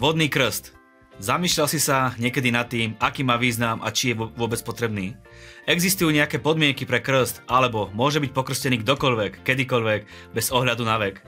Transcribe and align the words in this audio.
Vodný 0.00 0.32
krst. 0.32 0.72
Zamýšľal 1.20 1.68
si 1.68 1.76
sa 1.76 2.16
niekedy 2.16 2.48
nad 2.48 2.64
tým, 2.72 2.96
aký 2.96 3.20
má 3.20 3.36
význam 3.36 3.84
a 3.84 3.92
či 3.92 4.10
je 4.10 4.16
vôbec 4.16 4.56
potrebný? 4.64 5.12
Existujú 5.68 6.08
nejaké 6.08 6.40
podmienky 6.40 6.88
pre 6.88 7.04
krst, 7.04 7.44
alebo 7.44 7.92
môže 7.92 8.24
byť 8.24 8.32
pokrstený 8.32 8.80
kdokoľvek, 8.80 9.44
kedykoľvek, 9.44 10.32
bez 10.32 10.48
ohľadu 10.48 10.88
na 10.88 10.96
vek? 10.96 11.20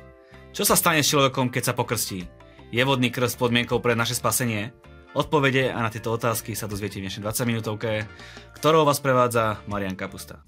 Čo 0.57 0.64
sa 0.64 0.81
stane 0.81 1.04
s 1.04 1.13
človekom, 1.13 1.53
keď 1.53 1.63
sa 1.68 1.77
pokrstí? 1.77 2.25
Je 2.72 2.81
vodný 2.81 3.13
krst 3.13 3.36
podmienkou 3.36 3.85
pre 3.85 3.93
naše 3.93 4.17
spasenie? 4.17 4.72
Odpovede 5.13 5.68
a 5.68 5.85
na 5.85 5.93
tieto 5.93 6.09
otázky 6.09 6.57
sa 6.57 6.64
dozviete 6.64 6.96
v 6.96 7.13
dnešnej 7.13 7.29
20 7.29 7.45
minútovke, 7.45 8.09
ktorou 8.57 8.89
vás 8.89 9.04
prevádza 9.04 9.61
Marian 9.68 10.00
Kapusta. 10.00 10.40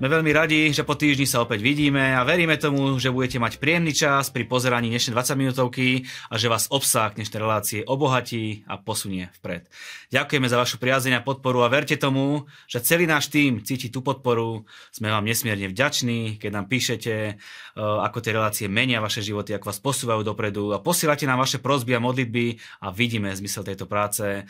Sme 0.00 0.16
veľmi 0.16 0.32
radi, 0.32 0.72
že 0.72 0.80
po 0.80 0.96
týždni 0.96 1.28
sa 1.28 1.44
opäť 1.44 1.60
vidíme 1.60 2.16
a 2.16 2.24
veríme 2.24 2.56
tomu, 2.56 2.96
že 2.96 3.12
budete 3.12 3.36
mať 3.36 3.60
príjemný 3.60 3.92
čas 3.92 4.32
pri 4.32 4.48
pozeraní 4.48 4.88
dnešnej 4.88 5.12
20 5.12 5.36
minútovky 5.36 6.08
a 6.32 6.40
že 6.40 6.48
vás 6.48 6.72
obsah 6.72 7.12
dnešnej 7.12 7.36
relácie 7.36 7.80
obohatí 7.84 8.64
a 8.64 8.80
posunie 8.80 9.28
vpred. 9.36 9.68
Ďakujeme 10.08 10.48
za 10.48 10.56
vašu 10.56 10.80
priazeň 10.80 11.20
a 11.20 11.24
podporu 11.28 11.60
a 11.60 11.68
verte 11.68 12.00
tomu, 12.00 12.48
že 12.64 12.80
celý 12.80 13.04
náš 13.04 13.28
tým 13.28 13.60
cíti 13.60 13.92
tú 13.92 14.00
podporu. 14.00 14.64
Sme 14.88 15.12
vám 15.12 15.28
nesmierne 15.28 15.68
vďační, 15.68 16.40
keď 16.40 16.48
nám 16.48 16.72
píšete, 16.72 17.12
eh, 17.12 17.36
ako 17.76 18.24
tie 18.24 18.32
relácie 18.32 18.66
menia 18.72 19.04
vaše 19.04 19.20
životy, 19.20 19.52
ako 19.52 19.68
vás 19.68 19.84
posúvajú 19.84 20.24
dopredu 20.24 20.72
a 20.72 20.80
posielate 20.80 21.28
nám 21.28 21.44
vaše 21.44 21.60
prozby 21.60 21.92
a 21.92 22.00
modlitby 22.00 22.56
a 22.80 22.88
vidíme 22.88 23.28
zmysel 23.36 23.68
tejto 23.68 23.84
práce 23.84 24.48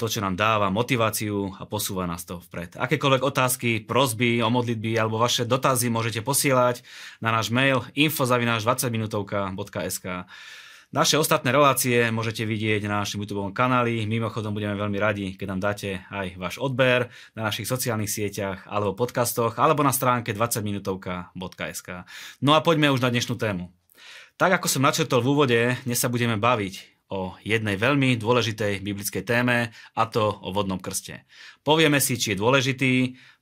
to, 0.00 0.08
čo 0.08 0.24
nám 0.24 0.32
dáva 0.32 0.72
motiváciu 0.72 1.52
a 1.60 1.68
posúva 1.68 2.08
nás 2.08 2.24
to 2.24 2.40
vpred. 2.48 2.80
Akékoľvek 2.80 3.20
otázky, 3.20 3.84
prozby 3.84 4.40
o 4.40 4.48
modlitby 4.48 4.96
alebo 4.96 5.20
vaše 5.20 5.44
dotazy 5.44 5.92
môžete 5.92 6.24
posielať 6.24 6.80
na 7.20 7.28
náš 7.28 7.52
mail 7.52 7.84
infozavináš20minutovka.sk 7.92 10.24
Naše 10.96 11.20
ostatné 11.20 11.52
relácie 11.52 12.08
môžete 12.08 12.48
vidieť 12.48 12.88
na 12.88 13.04
našom 13.04 13.20
YouTube 13.20 13.52
kanáli. 13.52 14.08
Mimochodom 14.08 14.56
budeme 14.56 14.72
veľmi 14.72 14.96
radi, 14.96 15.36
keď 15.36 15.46
nám 15.52 15.60
dáte 15.60 16.00
aj 16.08 16.40
váš 16.40 16.56
odber 16.56 17.12
na 17.36 17.52
našich 17.52 17.68
sociálnych 17.68 18.08
sieťach 18.08 18.64
alebo 18.72 18.96
podcastoch 18.96 19.60
alebo 19.60 19.84
na 19.84 19.92
stránke 19.92 20.32
20minutovka.sk. 20.32 22.08
No 22.40 22.56
a 22.56 22.64
poďme 22.64 22.88
už 22.88 23.04
na 23.04 23.12
dnešnú 23.12 23.36
tému. 23.36 23.68
Tak 24.40 24.56
ako 24.56 24.72
som 24.72 24.80
načrtol 24.80 25.20
v 25.20 25.36
úvode, 25.36 25.76
dnes 25.84 26.00
sa 26.00 26.08
budeme 26.08 26.40
baviť 26.40 26.99
o 27.10 27.34
jednej 27.42 27.74
veľmi 27.74 28.14
dôležitej 28.16 28.86
biblickej 28.86 29.26
téme, 29.26 29.74
a 29.74 30.02
to 30.06 30.30
o 30.30 30.54
vodnom 30.54 30.78
krste. 30.78 31.26
Povieme 31.66 31.98
si, 31.98 32.14
či 32.14 32.32
je 32.32 32.40
dôležitý, 32.40 32.94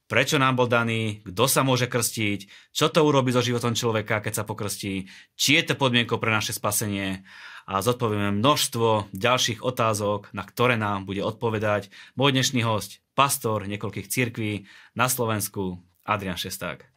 prečo 0.08 0.41
nám 0.41 0.56
bol 0.56 0.66
daný, 0.66 1.20
kto 1.20 1.44
sa 1.44 1.60
môže 1.60 1.84
krstiť, 1.84 2.72
čo 2.72 2.88
to 2.88 3.05
urobí 3.05 3.28
so 3.28 3.44
životom 3.44 3.77
človeka, 3.77 4.25
keď 4.25 4.42
sa 4.42 4.44
pokrstí, 4.48 5.06
či 5.36 5.50
je 5.60 5.62
to 5.69 5.77
podmienkou 5.77 6.16
pre 6.16 6.33
naše 6.33 6.56
spasenie 6.56 7.28
a 7.69 7.84
zodpovieme 7.84 8.41
množstvo 8.41 9.12
ďalších 9.12 9.60
otázok, 9.60 10.32
na 10.32 10.48
ktoré 10.48 10.80
nám 10.80 11.05
bude 11.05 11.20
odpovedať 11.20 11.92
môj 12.16 12.32
dnešný 12.32 12.64
host, 12.64 13.05
pastor 13.12 13.69
niekoľkých 13.69 14.08
cirkví 14.08 14.64
na 14.97 15.12
Slovensku, 15.12 15.77
Adrian 16.08 16.41
Šesták. 16.41 16.88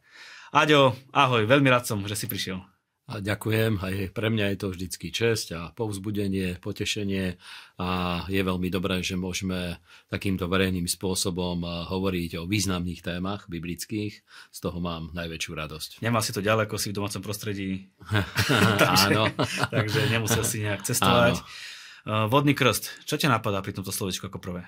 Aďo, 0.56 0.96
ahoj, 1.12 1.44
veľmi 1.44 1.68
rád 1.68 1.84
som, 1.84 2.00
že 2.08 2.16
si 2.16 2.24
prišiel. 2.24 2.71
A 3.12 3.20
ďakujem, 3.20 3.84
aj 3.84 4.16
pre 4.16 4.32
mňa 4.32 4.52
je 4.52 4.58
to 4.58 4.68
vždycky 4.72 5.12
čest 5.12 5.52
a 5.52 5.68
povzbudenie, 5.76 6.56
potešenie 6.56 7.36
a 7.76 8.22
je 8.24 8.40
veľmi 8.40 8.72
dobré, 8.72 9.04
že 9.04 9.20
môžeme 9.20 9.76
takýmto 10.08 10.48
verejným 10.48 10.88
spôsobom 10.88 11.60
hovoriť 11.62 12.40
o 12.40 12.48
významných 12.48 13.04
témach 13.04 13.52
biblických. 13.52 14.24
Z 14.48 14.58
toho 14.64 14.80
mám 14.80 15.12
najväčšiu 15.12 15.52
radosť. 15.52 15.90
Nemá 16.00 16.24
si 16.24 16.32
to 16.32 16.40
ďaleko, 16.40 16.80
si 16.80 16.88
v 16.88 16.96
domácom 16.96 17.20
prostredí. 17.20 17.92
takže, 18.80 19.12
Áno. 19.12 19.28
takže 19.76 20.00
nemusel 20.08 20.42
si 20.48 20.64
nejak 20.64 20.80
cestovať. 20.88 21.36
Áno. 21.36 22.32
Vodný 22.32 22.56
krst, 22.56 23.04
čo 23.06 23.14
ťa 23.14 23.30
napadá 23.30 23.62
pri 23.62 23.76
tomto 23.76 23.92
slovičku 23.92 24.26
ako 24.26 24.40
prvé? 24.40 24.64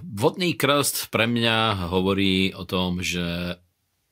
vodný 0.00 0.56
krst 0.56 1.12
pre 1.12 1.28
mňa 1.28 1.92
hovorí 1.92 2.56
o 2.56 2.64
tom, 2.64 3.04
že 3.04 3.60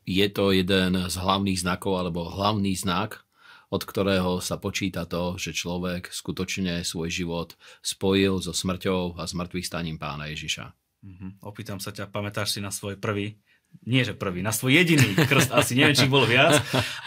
je 0.09 0.27
to 0.33 0.57
jeden 0.57 0.97
z 0.97 1.15
hlavných 1.21 1.61
znakov 1.61 2.01
alebo 2.01 2.33
hlavný 2.33 2.73
znak, 2.73 3.29
od 3.69 3.85
ktorého 3.85 4.41
sa 4.41 4.57
počíta 4.57 5.05
to, 5.05 5.37
že 5.37 5.53
človek 5.53 6.09
skutočne 6.09 6.81
svoj 6.81 7.13
život 7.13 7.49
spojil 7.85 8.41
so 8.41 8.57
smrťou 8.57 9.21
a 9.21 9.29
smrtvých 9.29 9.69
staním 9.69 10.01
pána 10.01 10.33
Ježiša. 10.33 10.73
Uh-huh. 11.05 11.31
Opýtam 11.45 11.77
sa 11.77 11.93
ťa, 11.93 12.09
pamätáš 12.09 12.57
si 12.57 12.65
na 12.65 12.73
svoj 12.73 12.97
prvý, 12.97 13.37
nie 13.85 14.01
že 14.01 14.17
prvý, 14.17 14.41
na 14.41 14.57
svoj 14.57 14.81
jediný 14.81 15.13
krst, 15.13 15.53
asi 15.53 15.77
neviem, 15.77 15.93
či 15.93 16.09
bol 16.09 16.25
viac, 16.25 16.57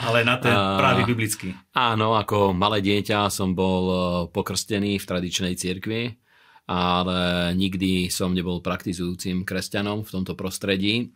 ale 0.05 0.21
na 0.21 0.37
ten 0.37 0.53
pravý 0.53 1.09
biblický. 1.09 1.57
Áno, 1.73 2.13
ako 2.13 2.53
malé 2.53 2.85
dieťa 2.85 3.33
som 3.33 3.57
bol 3.57 3.83
e, 3.89 3.97
pokrstený 4.29 5.01
v 5.01 5.07
tradičnej 5.09 5.57
cirkvi, 5.57 6.13
ale 6.69 7.51
nikdy 7.57 8.13
som 8.13 8.37
nebol 8.37 8.61
praktizujúcim 8.61 9.41
kresťanom 9.41 10.05
v 10.05 10.13
tomto 10.13 10.37
prostredí 10.37 11.09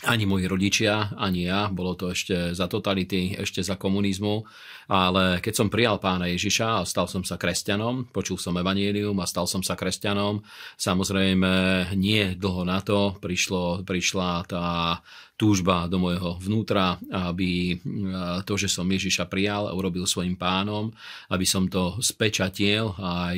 ani 0.00 0.24
moji 0.24 0.48
rodičia, 0.48 1.12
ani 1.20 1.44
ja, 1.44 1.68
bolo 1.68 1.92
to 1.92 2.16
ešte 2.16 2.56
za 2.56 2.64
totality, 2.72 3.36
ešte 3.36 3.60
za 3.60 3.76
komunizmu, 3.76 4.48
ale 4.88 5.44
keď 5.44 5.52
som 5.52 5.68
prijal 5.68 6.00
pána 6.00 6.24
Ježiša 6.32 6.80
a 6.80 6.88
stal 6.88 7.04
som 7.04 7.20
sa 7.20 7.36
kresťanom, 7.36 8.08
počul 8.08 8.40
som 8.40 8.56
evanílium 8.56 9.20
a 9.20 9.28
stal 9.28 9.44
som 9.44 9.60
sa 9.60 9.76
kresťanom, 9.76 10.40
samozrejme 10.80 11.52
nie 12.00 12.32
dlho 12.32 12.64
na 12.64 12.80
to 12.80 13.20
prišlo, 13.20 13.84
prišla 13.84 14.48
tá 14.48 14.64
túžba 15.36 15.84
do 15.88 16.00
môjho 16.00 16.36
vnútra, 16.40 17.00
aby 17.08 17.80
to, 18.44 18.54
že 18.60 18.68
som 18.72 18.88
Ježiša 18.88 19.28
prijal 19.28 19.68
a 19.68 19.76
urobil 19.76 20.04
svojim 20.04 20.36
pánom, 20.36 20.92
aby 21.28 21.44
som 21.44 21.68
to 21.68 21.96
spečatiel 22.00 22.92
aj 22.96 23.36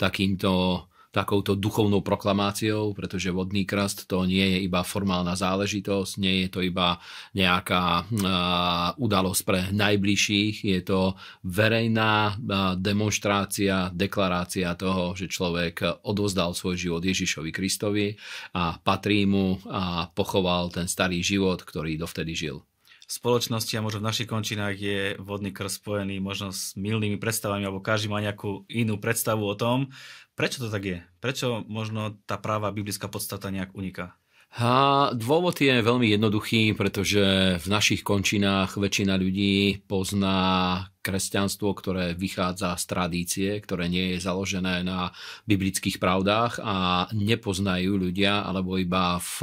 takýmto 0.00 0.84
takouto 1.18 1.58
duchovnou 1.58 1.98
proklamáciou, 2.06 2.94
pretože 2.94 3.34
vodný 3.34 3.66
krst 3.66 4.06
to 4.06 4.22
nie 4.22 4.54
je 4.54 4.58
iba 4.70 4.86
formálna 4.86 5.34
záležitosť, 5.34 6.22
nie 6.22 6.46
je 6.46 6.48
to 6.54 6.62
iba 6.62 7.02
nejaká 7.34 8.06
udalosť 8.94 9.42
pre 9.42 9.60
najbližších, 9.74 10.62
je 10.62 10.80
to 10.86 11.18
verejná 11.42 12.38
demonstrácia, 12.78 13.90
deklarácia 13.90 14.78
toho, 14.78 15.18
že 15.18 15.26
človek 15.26 16.06
odozdal 16.06 16.54
svoj 16.54 16.78
život 16.78 17.02
Ježišovi 17.02 17.50
Kristovi 17.50 18.14
a 18.54 18.78
patrí 18.78 19.26
mu 19.26 19.58
a 19.66 20.06
pochoval 20.14 20.70
ten 20.70 20.86
starý 20.86 21.18
život, 21.18 21.66
ktorý 21.66 21.98
dovtedy 21.98 22.38
žil 22.38 22.62
v 23.08 23.16
spoločnosti 23.16 23.72
a 23.72 23.80
možno 23.80 24.04
v 24.04 24.08
našich 24.12 24.28
končinách 24.28 24.76
je 24.76 25.16
vodný 25.16 25.48
krst 25.48 25.80
spojený 25.80 26.20
možno 26.20 26.52
s 26.52 26.76
milnými 26.76 27.16
predstavami, 27.16 27.64
alebo 27.64 27.80
každý 27.80 28.12
má 28.12 28.20
nejakú 28.20 28.68
inú 28.68 29.00
predstavu 29.00 29.48
o 29.48 29.56
tom. 29.56 29.88
Prečo 30.38 30.62
to 30.62 30.70
tak 30.70 30.86
je? 30.86 30.98
Prečo 31.18 31.66
možno 31.66 32.14
tá 32.22 32.38
práva 32.38 32.70
biblická 32.70 33.10
podstata 33.10 33.50
nejak 33.50 33.74
uniká? 33.74 34.14
A 34.54 35.10
dôvod 35.12 35.58
je 35.58 35.82
veľmi 35.82 36.14
jednoduchý, 36.14 36.78
pretože 36.78 37.58
v 37.58 37.66
našich 37.66 38.06
končinách 38.06 38.78
väčšina 38.78 39.18
ľudí 39.18 39.82
pozná 39.90 40.38
kresťanstvo, 41.08 41.72
ktoré 41.72 42.12
vychádza 42.12 42.76
z 42.76 42.84
tradície, 42.84 43.50
ktoré 43.64 43.88
nie 43.88 44.12
je 44.12 44.18
založené 44.20 44.84
na 44.84 45.08
biblických 45.48 45.96
pravdách 45.96 46.60
a 46.60 47.08
nepoznajú 47.16 47.96
ľudia, 47.96 48.44
alebo 48.44 48.76
iba 48.76 49.16
v 49.16 49.36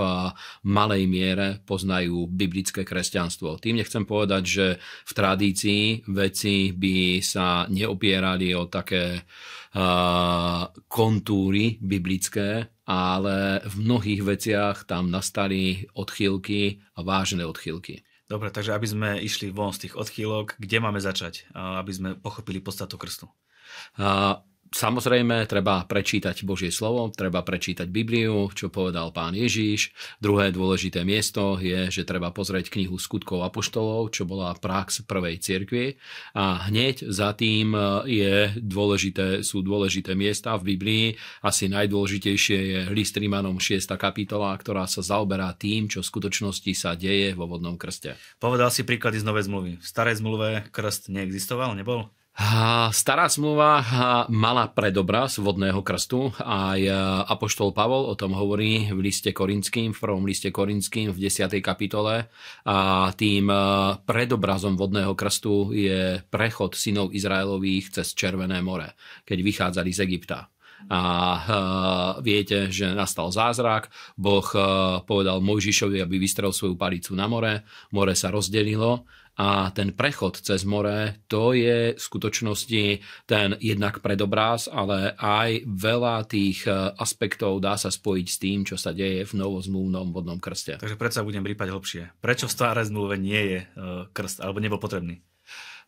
malej 0.70 1.10
miere 1.10 1.58
poznajú 1.66 2.30
biblické 2.30 2.86
kresťanstvo. 2.86 3.58
Tým 3.58 3.82
nechcem 3.82 4.06
povedať, 4.06 4.44
že 4.46 4.68
v 5.10 5.12
tradícii 5.18 6.06
veci 6.14 6.70
by 6.70 7.26
sa 7.26 7.66
neopierali 7.66 8.54
o 8.54 8.70
také 8.70 9.26
kontúry 10.88 11.82
biblické, 11.82 12.72
ale 12.86 13.60
v 13.66 13.76
mnohých 13.82 14.22
veciach 14.24 14.88
tam 14.88 15.12
nastali 15.12 15.84
odchýlky 15.98 16.80
a 16.96 17.04
vážne 17.04 17.44
odchýlky. 17.44 18.06
Dobre, 18.26 18.50
takže 18.50 18.74
aby 18.74 18.88
sme 18.90 19.10
išli 19.22 19.54
von 19.54 19.70
z 19.70 19.86
tých 19.86 19.94
odchýlok, 19.94 20.58
kde 20.58 20.78
máme 20.82 20.98
začať, 20.98 21.46
aby 21.54 21.92
sme 21.94 22.10
pochopili 22.18 22.58
podstatu 22.58 22.98
krstu? 22.98 23.30
Samozrejme, 24.74 25.46
treba 25.46 25.86
prečítať 25.86 26.42
Božie 26.42 26.74
slovo, 26.74 27.14
treba 27.14 27.46
prečítať 27.46 27.86
Bibliu, 27.86 28.50
čo 28.50 28.74
povedal 28.74 29.14
pán 29.14 29.38
Ježíš. 29.38 29.94
Druhé 30.18 30.50
dôležité 30.50 31.06
miesto 31.06 31.62
je, 31.62 31.94
že 31.94 32.02
treba 32.02 32.34
pozrieť 32.34 32.74
knihu 32.74 32.98
skutkov 32.98 33.46
apoštolov, 33.46 34.10
čo 34.10 34.26
bola 34.26 34.58
prax 34.58 35.06
prvej 35.06 35.38
cirkvi. 35.38 36.02
A 36.34 36.66
hneď 36.68 37.06
za 37.08 37.38
tým 37.38 37.78
je 38.10 38.58
dôležité, 38.58 39.46
sú 39.46 39.62
dôležité 39.62 40.18
miesta 40.18 40.58
v 40.58 40.74
Biblii. 40.76 41.06
Asi 41.46 41.70
najdôležitejšie 41.70 42.58
je 42.58 42.80
list 42.90 43.14
Rímanom 43.16 43.62
6. 43.62 43.86
kapitola, 43.96 44.52
ktorá 44.58 44.90
sa 44.90 45.06
zaoberá 45.06 45.54
tým, 45.54 45.88
čo 45.88 46.02
v 46.02 46.10
skutočnosti 46.10 46.72
sa 46.74 46.98
deje 46.98 47.38
vo 47.38 47.46
vodnom 47.46 47.78
krste. 47.78 48.18
Povedal 48.42 48.74
si 48.74 48.82
príklady 48.82 49.22
z 49.22 49.28
Novej 49.30 49.46
zmluvy. 49.46 49.72
V 49.78 49.86
starej 49.86 50.20
zmluve 50.20 50.66
krst 50.74 51.14
neexistoval, 51.14 51.78
nebol? 51.78 52.10
Stará 52.92 53.32
zmluva 53.32 53.80
mala 54.28 54.68
predobraz 54.68 55.40
vodného 55.40 55.80
krstu. 55.88 56.36
Aj 56.44 56.76
e, 56.76 56.92
Apoštol 57.32 57.72
Pavol 57.72 58.12
o 58.12 58.16
tom 58.20 58.36
hovorí 58.36 58.92
v 58.92 59.00
liste 59.00 59.32
Korinským, 59.32 59.96
v 59.96 60.00
prvom 60.04 60.28
liste 60.28 60.52
Korinským 60.52 61.16
v 61.16 61.18
10. 61.32 61.48
kapitole. 61.64 62.28
A 62.68 63.08
tým 63.16 63.48
e, 63.48 63.56
predobrazom 64.04 64.76
vodného 64.76 65.16
krstu 65.16 65.72
je 65.72 66.20
prechod 66.28 66.76
synov 66.76 67.16
Izraelových 67.16 67.96
cez 68.04 68.12
Červené 68.12 68.60
more, 68.60 69.00
keď 69.24 69.38
vychádzali 69.40 69.92
z 69.96 70.00
Egypta 70.04 70.52
a 70.86 71.02
uh, 71.02 71.50
viete, 72.22 72.70
že 72.70 72.94
nastal 72.94 73.34
zázrak. 73.34 73.90
Boh 74.14 74.46
povedal 75.08 75.42
Mojžišovi, 75.42 75.98
aby 76.04 76.22
vystrel 76.22 76.54
svoju 76.54 76.78
palicu 76.78 77.18
na 77.18 77.26
more. 77.26 77.66
More 77.90 78.14
sa 78.14 78.30
rozdelilo 78.30 79.08
a 79.36 79.70
ten 79.76 79.92
prechod 79.92 80.40
cez 80.40 80.64
more, 80.64 81.20
to 81.28 81.52
je 81.52 81.94
v 81.96 82.00
skutočnosti 82.00 82.84
ten 83.28 83.60
jednak 83.60 84.00
predobraz, 84.00 84.72
ale 84.72 85.12
aj 85.20 85.68
veľa 85.68 86.24
tých 86.24 86.64
e, 86.68 86.72
aspektov 86.96 87.60
dá 87.60 87.76
sa 87.76 87.92
spojiť 87.92 88.28
s 88.32 88.38
tým, 88.40 88.60
čo 88.64 88.80
sa 88.80 88.96
deje 88.96 89.28
v 89.28 89.34
novozmluvnom 89.36 90.16
vodnom 90.16 90.40
krste. 90.40 90.80
Takže 90.80 90.96
predsa 90.96 91.28
budem 91.28 91.44
prípať 91.44 91.68
hlbšie. 91.68 92.04
Prečo 92.24 92.48
v 92.48 92.56
starej 92.56 92.88
zmluve 92.88 93.20
nie 93.20 93.42
je 93.44 93.60
e, 93.60 93.66
krst, 94.16 94.40
alebo 94.40 94.64
nebol 94.64 94.80
potrebný? 94.80 95.20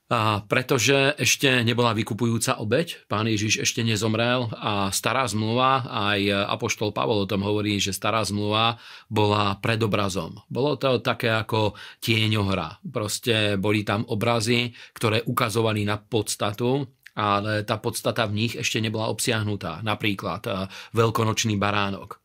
A 0.07 0.39
pretože 0.47 1.19
ešte 1.19 1.67
nebola 1.67 1.91
vykupujúca 1.91 2.63
obeď, 2.63 3.03
pán 3.11 3.27
Ježiš 3.27 3.67
ešte 3.67 3.83
nezomrel 3.83 4.47
a 4.55 4.87
stará 4.87 5.27
zmluva, 5.27 5.83
aj 5.83 6.47
Apoštol 6.47 6.95
Pavol 6.95 7.27
o 7.27 7.29
tom 7.29 7.43
hovorí, 7.43 7.75
že 7.75 7.91
stará 7.91 8.23
zmluva 8.23 8.79
bola 9.11 9.59
predobrazom. 9.59 10.47
Bolo 10.47 10.79
to 10.79 11.03
také 11.03 11.27
ako 11.27 11.75
tieňohra. 11.99 12.79
Proste 12.87 13.59
boli 13.59 13.83
tam 13.83 14.07
obrazy, 14.07 14.71
ktoré 14.95 15.27
ukazovali 15.27 15.83
na 15.83 15.99
podstatu 15.99 16.87
ale 17.17 17.65
tá 17.65 17.81
podstata 17.81 18.29
v 18.29 18.45
nich 18.45 18.53
ešte 18.53 18.77
nebola 18.77 19.09
obsiahnutá. 19.09 19.81
Napríklad 19.81 20.41
eh, 20.45 20.69
veľkonočný 20.93 21.57
baránok 21.57 22.21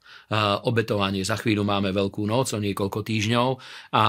obetovanie. 0.64 1.22
Za 1.22 1.36
chvíľu 1.36 1.62
máme 1.62 1.92
Veľkú 1.92 2.24
noc 2.24 2.56
o 2.56 2.60
niekoľko 2.60 3.00
týždňov 3.04 3.48
a 3.92 4.04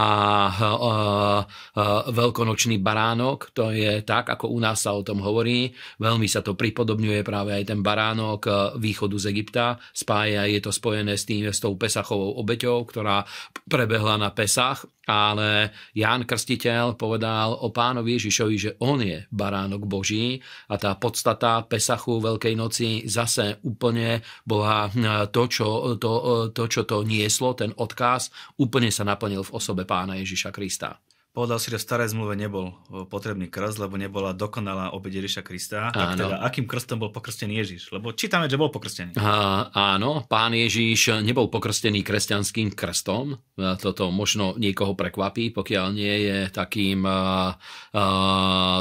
veľkonočný 2.08 2.80
baránok, 2.80 3.52
to 3.52 3.76
je 3.76 4.02
tak, 4.08 4.32
ako 4.32 4.56
u 4.56 4.60
nás 4.64 4.80
sa 4.84 4.96
o 4.96 5.04
tom 5.04 5.20
hovorí. 5.20 5.76
Veľmi 6.00 6.28
sa 6.32 6.40
to 6.40 6.56
pripodobňuje 6.56 7.22
práve 7.28 7.52
aj 7.56 7.64
ten 7.76 7.80
baránok 7.84 8.74
východu 8.80 9.18
z 9.20 9.26
Egypta. 9.36 9.66
Spája, 9.92 10.48
je 10.48 10.60
to 10.64 10.72
spojené 10.72 11.20
s 11.20 11.28
tým, 11.28 11.52
s 11.52 11.60
tou 11.60 11.76
Pesachovou 11.76 12.40
obeťou, 12.40 12.88
ktorá 12.88 13.28
prebehla 13.68 14.16
na 14.16 14.32
Pesach 14.32 14.88
ale 15.04 15.76
Ján 15.92 16.24
Krstiteľ 16.24 16.96
povedal 16.96 17.52
o 17.52 17.76
pánovi 17.76 18.16
Ježišovi, 18.16 18.56
že 18.56 18.72
on 18.80 19.04
je 19.04 19.28
baránok 19.28 19.84
Boží 19.84 20.40
a 20.72 20.80
tá 20.80 20.96
podstata 20.96 21.60
Pesachu 21.68 22.24
Veľkej 22.24 22.56
noci 22.56 23.04
zase 23.04 23.60
úplne 23.68 24.24
bola 24.48 24.88
to, 25.36 25.44
čo 25.52 25.93
to, 25.98 26.50
to, 26.54 26.64
čo 26.68 26.84
to 26.88 27.04
nieslo, 27.04 27.54
ten 27.58 27.74
odkaz, 27.76 28.34
úplne 28.60 28.90
sa 28.90 29.06
naplnil 29.06 29.44
v 29.46 29.54
osobe 29.54 29.84
pána 29.84 30.18
Ježiša 30.20 30.50
Krista. 30.54 30.98
Povedal 31.34 31.58
si, 31.58 31.74
že 31.74 31.82
v 31.82 31.86
starej 31.90 32.14
zmluve 32.14 32.38
nebol 32.38 32.78
potrebný 33.10 33.50
krst, 33.50 33.82
lebo 33.82 33.98
nebola 33.98 34.38
dokonalá 34.38 34.94
obeď 34.94 35.26
Ježiša 35.26 35.42
Krista. 35.42 35.90
Áno. 35.90 35.98
Tak 35.98 36.10
teda, 36.14 36.38
akým 36.46 36.70
krstom 36.70 37.02
bol 37.02 37.10
pokrstený 37.10 37.58
Ježiš? 37.58 37.90
Lebo 37.90 38.14
čítame, 38.14 38.46
že 38.46 38.54
bol 38.54 38.70
pokrstený. 38.70 39.18
A, 39.18 39.66
áno, 39.74 40.30
pán 40.30 40.54
Ježiš 40.54 41.26
nebol 41.26 41.50
pokrstený 41.50 42.06
kresťanským 42.06 42.78
krstom. 42.78 43.42
Toto 43.58 44.14
možno 44.14 44.54
niekoho 44.62 44.94
prekvapí, 44.94 45.50
pokiaľ 45.50 45.86
nie 45.90 46.30
je 46.30 46.38
takým 46.54 47.02
a, 47.02 47.10
a, 47.10 48.04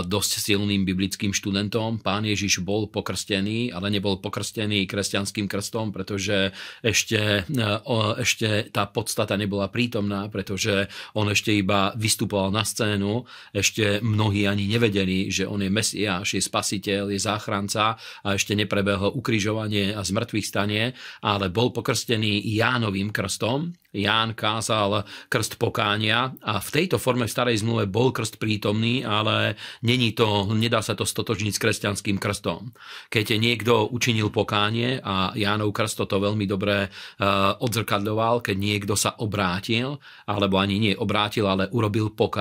dosť 0.05 0.45
silným 0.53 0.85
biblickým 0.85 1.33
študentom. 1.33 2.05
Pán 2.05 2.29
Ježiš 2.29 2.61
bol 2.61 2.85
pokrstený, 2.85 3.73
ale 3.73 3.89
nebol 3.89 4.21
pokrstený 4.21 4.85
kresťanským 4.85 5.49
krstom, 5.49 5.89
pretože 5.89 6.53
ešte, 6.85 7.49
o, 7.89 8.13
ešte 8.21 8.69
tá 8.69 8.85
podstata 8.85 9.41
nebola 9.41 9.73
prítomná, 9.73 10.29
pretože 10.29 10.93
on 11.17 11.33
ešte 11.33 11.57
iba 11.57 11.97
vystupoval 11.97 12.42
vystupoval 12.43 12.51
na 12.51 12.65
scénu, 12.67 13.25
ešte 13.55 14.03
mnohí 14.03 14.49
ani 14.49 14.67
nevedeli, 14.67 15.31
že 15.31 15.47
on 15.47 15.63
je 15.63 15.71
Mesiáš, 15.71 16.35
je 16.35 16.43
spasiteľ, 16.43 17.15
je 17.15 17.21
záchranca 17.23 17.95
a 18.25 18.29
ešte 18.35 18.59
neprebehlo 18.59 19.15
ukrižovanie 19.15 19.95
a 19.95 20.03
zmrtvých 20.03 20.47
stanie, 20.47 20.85
ale 21.23 21.53
bol 21.53 21.71
pokrstený 21.71 22.43
Jánovým 22.43 23.15
krstom, 23.15 23.71
Ján 23.93 24.33
kázal 24.33 25.05
krst 25.29 25.61
pokánia 25.61 26.33
a 26.41 26.65
v 26.65 26.69
tejto 26.73 26.97
forme 26.97 27.29
v 27.29 27.35
starej 27.37 27.61
zmluve 27.61 27.85
bol 27.85 28.09
krst 28.09 28.41
prítomný, 28.41 29.05
ale 29.05 29.61
není 29.85 30.17
to, 30.17 30.49
nedá 30.57 30.81
sa 30.81 30.97
to 30.97 31.05
stotožniť 31.05 31.53
s 31.53 31.61
kresťanským 31.61 32.17
krstom. 32.17 32.73
Keď 33.13 33.37
niekto 33.37 33.93
učinil 33.93 34.33
pokánie 34.33 34.97
a 35.05 35.37
Jánov 35.37 35.77
krst 35.77 36.09
to 36.09 36.17
veľmi 36.17 36.49
dobre 36.49 36.89
uh, 36.89 37.53
odzrkadľoval, 37.61 38.41
keď 38.41 38.57
niekto 38.57 38.97
sa 38.97 39.13
obrátil, 39.21 40.01
alebo 40.25 40.57
ani 40.57 40.81
nie 40.81 40.95
obrátil, 40.97 41.45
ale 41.45 41.69
urobil 41.69 42.17
pokánie, 42.17 42.32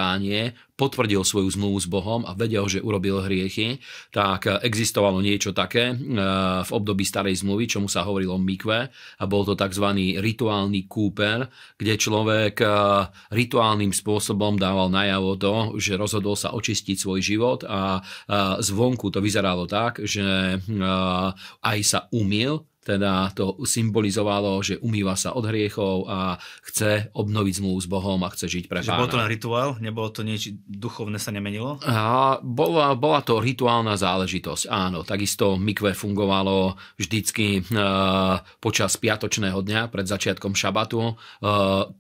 potvrdil 0.82 1.22
svoju 1.22 1.46
zmluvu 1.54 1.78
s 1.78 1.86
Bohom 1.86 2.26
a 2.26 2.34
vedel, 2.34 2.66
že 2.66 2.82
urobil 2.82 3.22
hriechy, 3.22 3.78
tak 4.10 4.50
existovalo 4.50 5.22
niečo 5.22 5.54
také 5.54 5.94
e, 5.94 5.96
v 6.66 6.72
období 6.74 7.06
starej 7.06 7.46
zmluvy, 7.46 7.70
čomu 7.70 7.86
sa 7.86 8.02
hovorilo 8.02 8.42
mikve 8.42 8.90
a 8.90 9.24
bol 9.30 9.46
to 9.46 9.54
tzv. 9.54 9.86
rituálny 10.18 10.90
kúper, 10.90 11.46
kde 11.78 11.94
človek 12.02 12.56
e, 12.66 12.68
rituálnym 13.30 13.94
spôsobom 13.94 14.58
dával 14.58 14.90
najavo 14.90 15.38
to, 15.38 15.56
že 15.78 16.00
rozhodol 16.00 16.34
sa 16.34 16.58
očistiť 16.58 16.98
svoj 16.98 17.20
život 17.22 17.62
a 17.70 18.02
zvonku 18.58 19.14
to 19.14 19.22
vyzeralo 19.22 19.70
tak, 19.70 20.02
že 20.02 20.58
aj 21.62 21.80
sa 21.86 22.10
umil, 22.10 22.71
teda 22.82 23.30
to 23.38 23.62
symbolizovalo, 23.62 24.58
že 24.66 24.82
umýva 24.82 25.14
sa 25.14 25.38
od 25.38 25.46
hriechov 25.46 26.10
a 26.10 26.42
chce 26.66 27.14
obnoviť 27.14 27.54
zmluvu 27.62 27.80
s 27.80 27.88
Bohom 27.88 28.18
a 28.26 28.34
chce 28.34 28.50
žiť 28.50 28.66
pre 28.66 28.82
Pána. 28.82 28.98
Bolo 28.98 29.14
to 29.14 29.22
len 29.22 29.30
rituál? 29.30 29.70
Nebolo 29.78 30.10
to 30.10 30.26
niečo 30.26 30.58
duchovné 30.66 31.22
sa 31.22 31.30
nemenilo? 31.30 31.78
A 31.86 32.42
bola, 32.42 32.98
bola 32.98 33.22
to 33.22 33.38
rituálna 33.38 33.94
záležitosť, 33.94 34.66
áno. 34.66 35.06
Takisto 35.06 35.62
mikve 35.62 35.94
fungovalo 35.94 36.74
vždycky 36.98 37.62
e, 37.62 37.82
počas 38.58 38.98
piatočného 38.98 39.62
dňa 39.62 39.94
pred 39.94 40.10
začiatkom 40.10 40.58
šabatu. 40.58 41.14
E, 41.14 41.14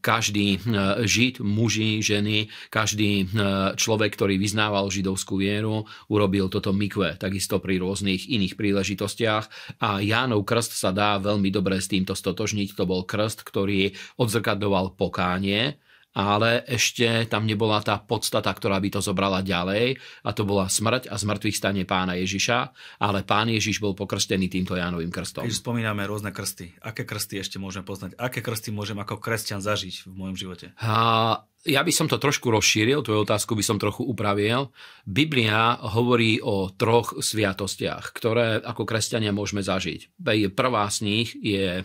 každý 0.01 0.57
e, 0.57 1.05
žid, 1.05 1.45
muži, 1.45 2.01
ženy, 2.01 2.49
každý 2.73 3.29
e, 3.29 3.77
človek, 3.77 4.17
ktorý 4.17 4.41
vyznával 4.41 4.89
židovskú 4.89 5.37
vieru, 5.37 5.85
urobil 6.09 6.49
toto 6.49 6.73
mikve. 6.73 7.21
Takisto 7.21 7.61
pri 7.61 7.77
rôznych 7.77 8.25
iných 8.25 8.57
príležitostiach. 8.57 9.77
A 9.85 10.01
Jánov 10.01 10.41
krst 10.41 10.70
krst 10.71 10.87
sa 10.87 10.95
dá 10.95 11.19
veľmi 11.19 11.51
dobre 11.51 11.83
s 11.83 11.91
týmto 11.91 12.15
stotožniť. 12.15 12.79
To 12.79 12.87
bol 12.87 13.03
krst, 13.03 13.43
ktorý 13.43 13.91
odzrkadoval 14.15 14.95
pokánie, 14.95 15.75
ale 16.15 16.63
ešte 16.67 17.27
tam 17.27 17.43
nebola 17.47 17.79
tá 17.83 17.99
podstata, 17.99 18.51
ktorá 18.51 18.79
by 18.79 18.89
to 18.95 18.99
zobrala 19.03 19.43
ďalej 19.43 19.95
a 20.27 20.29
to 20.35 20.43
bola 20.43 20.67
smrť 20.67 21.07
a 21.07 21.15
zmrtvých 21.15 21.55
stane 21.55 21.83
pána 21.87 22.19
Ježiša, 22.19 22.57
ale 22.99 23.23
pán 23.23 23.47
Ježiš 23.47 23.79
bol 23.79 23.95
pokrstený 23.95 24.51
týmto 24.51 24.75
Jánovým 24.75 25.11
krstom. 25.11 25.47
Keď 25.47 25.59
spomíname 25.63 26.03
rôzne 26.03 26.35
krsty, 26.35 26.79
aké 26.83 27.07
krsty 27.07 27.43
ešte 27.43 27.59
môžeme 27.63 27.87
poznať? 27.87 28.19
Aké 28.19 28.43
krsty 28.43 28.75
môžem 28.75 28.99
ako 28.99 29.23
kresťan 29.23 29.63
zažiť 29.63 30.07
v 30.07 30.11
môjom 30.11 30.35
živote? 30.35 30.75
A 30.83 31.47
ja 31.61 31.85
by 31.85 31.93
som 31.93 32.09
to 32.09 32.17
trošku 32.17 32.49
rozšíril, 32.49 33.05
tvoju 33.05 33.21
otázku 33.21 33.53
by 33.53 33.61
som 33.61 33.77
trochu 33.77 34.01
upravil. 34.01 34.73
Biblia 35.05 35.77
hovorí 35.77 36.41
o 36.41 36.73
troch 36.73 37.21
sviatostiach, 37.21 38.09
ktoré 38.17 38.57
ako 38.65 38.81
kresťania 38.81 39.29
môžeme 39.29 39.61
zažiť. 39.61 40.17
Prvá 40.57 40.89
z 40.89 40.97
nich 41.05 41.29
je 41.37 41.81
e, 41.81 41.83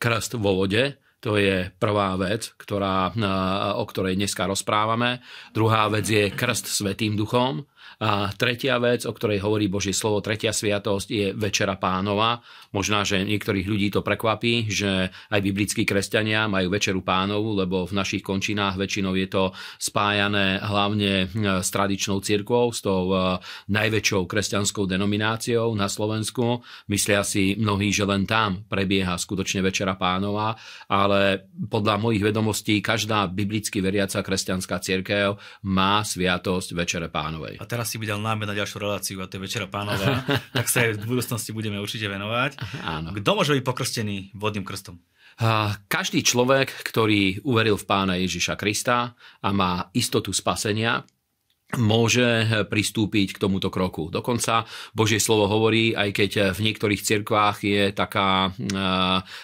krst 0.00 0.40
vo 0.40 0.56
vode, 0.64 0.96
to 1.22 1.38
je 1.38 1.70
prvá 1.76 2.16
vec, 2.16 2.56
ktorá, 2.56 3.12
e, 3.12 3.28
o 3.76 3.84
ktorej 3.84 4.16
dneska 4.16 4.48
rozprávame. 4.48 5.20
Druhá 5.52 5.92
vec 5.92 6.08
je 6.08 6.32
krst 6.32 6.72
Svetým 6.72 7.12
duchom. 7.12 7.68
A 8.00 8.32
tretia 8.32 8.80
vec, 8.80 9.04
o 9.04 9.12
ktorej 9.12 9.44
hovorí 9.44 9.68
Božie 9.68 9.92
slovo, 9.92 10.24
tretia 10.24 10.54
sviatosť 10.54 11.08
je 11.10 11.26
Večera 11.36 11.76
pánova. 11.76 12.40
Možná, 12.72 13.04
že 13.04 13.20
niektorých 13.20 13.68
ľudí 13.68 13.88
to 13.92 14.00
prekvapí, 14.00 14.70
že 14.72 15.12
aj 15.28 15.40
biblickí 15.44 15.84
kresťania 15.84 16.48
majú 16.48 16.72
Večeru 16.72 17.04
pánovu, 17.04 17.52
lebo 17.58 17.84
v 17.84 17.92
našich 17.92 18.24
končinách 18.24 18.80
väčšinou 18.80 19.12
je 19.18 19.28
to 19.28 19.44
spájané 19.76 20.62
hlavne 20.64 21.26
e, 21.28 21.60
s 21.60 21.68
tradičnou 21.68 22.24
cirkvou, 22.24 22.72
s 22.72 22.80
tou 22.80 23.12
e, 23.12 23.38
najväčšou 23.68 24.24
kresťanskou 24.24 24.88
denomináciou 24.88 25.76
na 25.76 25.90
Slovensku. 25.90 26.64
Myslia 26.88 27.20
si 27.22 27.54
mnohí, 27.60 27.92
že 27.92 28.08
len 28.08 28.24
tam 28.24 28.64
prebieha 28.64 29.20
skutočne 29.20 29.60
Večera 29.60 30.00
pánova, 30.00 30.56
ale 30.88 31.48
podľa 31.68 32.00
mojich 32.00 32.24
vedomostí 32.24 32.80
každá 32.80 33.28
biblicky 33.28 33.84
veriaca 33.84 34.24
kresťanská 34.24 34.80
cirkev 34.80 35.36
má 35.68 36.00
sviatosť 36.00 36.72
Večere 36.72 37.08
pánovej. 37.12 37.60
A 37.60 37.68
teraz 37.68 37.91
si 37.92 38.00
by 38.00 38.08
dal 38.08 38.20
námed 38.24 38.48
na 38.48 38.56
ďalšiu 38.56 38.80
reláciu 38.80 39.20
a 39.20 39.28
to 39.28 39.36
je 39.36 39.44
Večera 39.44 39.68
pánova, 39.68 40.24
tak 40.56 40.64
sa 40.72 40.88
aj 40.88 40.96
v 40.96 41.12
budúcnosti 41.12 41.52
budeme 41.52 41.76
určite 41.76 42.08
venovať. 42.08 42.56
Áno. 42.80 43.12
Kto 43.12 43.30
môže 43.36 43.52
byť 43.52 43.60
pokrstený 43.60 44.32
vodným 44.32 44.64
krstom? 44.64 44.96
Každý 45.88 46.24
človek, 46.24 46.72
ktorý 46.72 47.44
uveril 47.44 47.76
v 47.76 47.88
pána 47.88 48.16
Ježiša 48.16 48.56
Krista 48.56 49.12
a 49.40 49.48
má 49.52 49.92
istotu 49.92 50.32
spasenia, 50.32 51.04
môže 51.80 52.44
pristúpiť 52.68 53.36
k 53.36 53.40
tomuto 53.40 53.72
kroku. 53.72 54.12
Dokonca 54.12 54.68
Božie 54.92 55.16
slovo 55.16 55.48
hovorí, 55.48 55.96
aj 55.96 56.12
keď 56.12 56.30
v 56.52 56.60
niektorých 56.68 57.00
cirkvách 57.00 57.64
je 57.64 57.82
taká, 57.96 58.52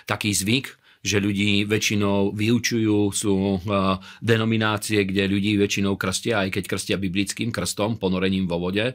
taký 0.05 0.37
zvyk, 0.37 0.78
že 1.03 1.23
ľudí 1.23 1.65
väčšinou 1.65 2.35
vyučujú, 2.35 2.99
sú 3.15 3.35
e, 3.35 3.59
denominácie, 4.19 5.07
kde 5.07 5.31
ľudí 5.31 5.55
väčšinou 5.57 5.95
krstia, 5.95 6.47
aj 6.47 6.59
keď 6.59 6.65
krstia 6.67 6.97
biblickým 6.99 7.55
krstom, 7.55 8.03
ponorením 8.03 8.51
vo 8.51 8.59
vode, 8.59 8.93
e, 8.93 8.95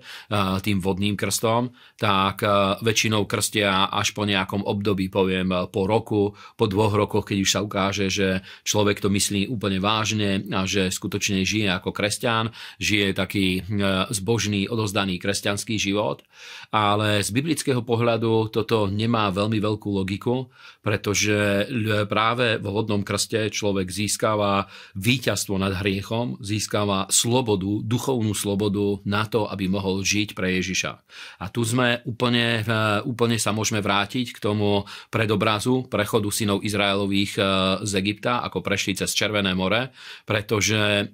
tým 0.59 0.83
vodným 0.83 1.15
krstom, 1.15 1.71
tak 1.95 2.43
e, 2.43 2.47
väčšinou 2.83 3.23
krstia 3.23 3.87
až 3.87 4.11
po 4.11 4.27
nejakom 4.27 4.67
období, 4.67 5.07
poviem 5.07 5.51
po 5.71 5.87
roku, 5.87 6.35
po 6.59 6.65
dvoch 6.67 6.93
rokoch, 6.93 7.23
keď 7.31 7.37
už 7.39 7.49
sa 7.49 7.59
ukáže, 7.63 8.11
že 8.11 8.43
človek 8.67 8.99
to 8.99 9.07
myslí 9.07 9.47
úplne 9.47 9.79
vážne 9.79 10.43
a 10.51 10.67
že 10.67 10.91
skutočne 10.91 11.47
žije 11.47 11.71
ako 11.71 11.95
kresťan, 11.95 12.51
žije 12.77 13.15
taký 13.15 13.63
zbožný, 14.11 14.67
odozdaný 14.67 15.19
kresťanský 15.19 15.75
život. 15.79 16.25
Ale 16.73 17.21
z 17.21 17.29
biblického 17.29 17.85
pohľadu 17.85 18.49
toto 18.49 18.89
nemá 18.89 19.29
veľmi 19.29 19.61
veľkú 19.61 19.89
logiku, 19.93 20.49
pretože 20.81 21.69
práve 22.09 22.57
vo 22.59 22.75
vodnom 22.75 23.01
krste 23.01 23.49
človek 23.49 23.89
získava 23.89 24.67
víťazstvo 24.97 25.55
nad 25.57 25.79
hriechom, 25.81 26.37
získava 26.41 27.07
slobodu, 27.09 27.81
duchovnú 27.83 28.33
slobodu 28.35 29.01
na 29.07 29.25
to, 29.25 29.47
aby 29.49 29.69
mohol 29.69 30.01
žiť 30.03 30.35
pre 30.37 30.59
Ježiša. 30.59 30.91
A 31.39 31.45
tu 31.49 31.63
sme 31.63 32.03
úplne, 32.05 32.61
e, 32.61 32.73
úplne 33.07 33.37
sa 33.39 33.55
môžeme 33.55 33.79
vrátiť 33.79 34.35
k 34.35 34.39
tomu 34.41 34.85
predobrazu 35.09 35.87
prechodu 35.87 36.29
synov 36.29 36.61
Izraelových 36.61 37.33
e, 37.37 37.43
z 37.83 37.91
Egypta, 37.97 38.43
ako 38.45 38.61
prešli 38.61 38.97
cez 38.97 39.13
Červené 39.13 39.53
more, 39.57 39.93
pretože 40.27 40.77
e, 40.77 41.05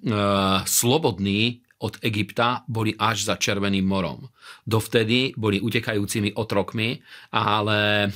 slobodní 0.65 1.68
od 1.79 1.95
Egypta 2.03 2.67
boli 2.67 2.91
až 2.99 3.23
za 3.23 3.35
Červeným 3.39 3.87
morom. 3.87 4.27
Dovtedy 4.65 5.37
boli 5.37 5.61
utekajúcimi 5.61 6.35
otrokmi, 6.35 6.99
ale 7.31 8.09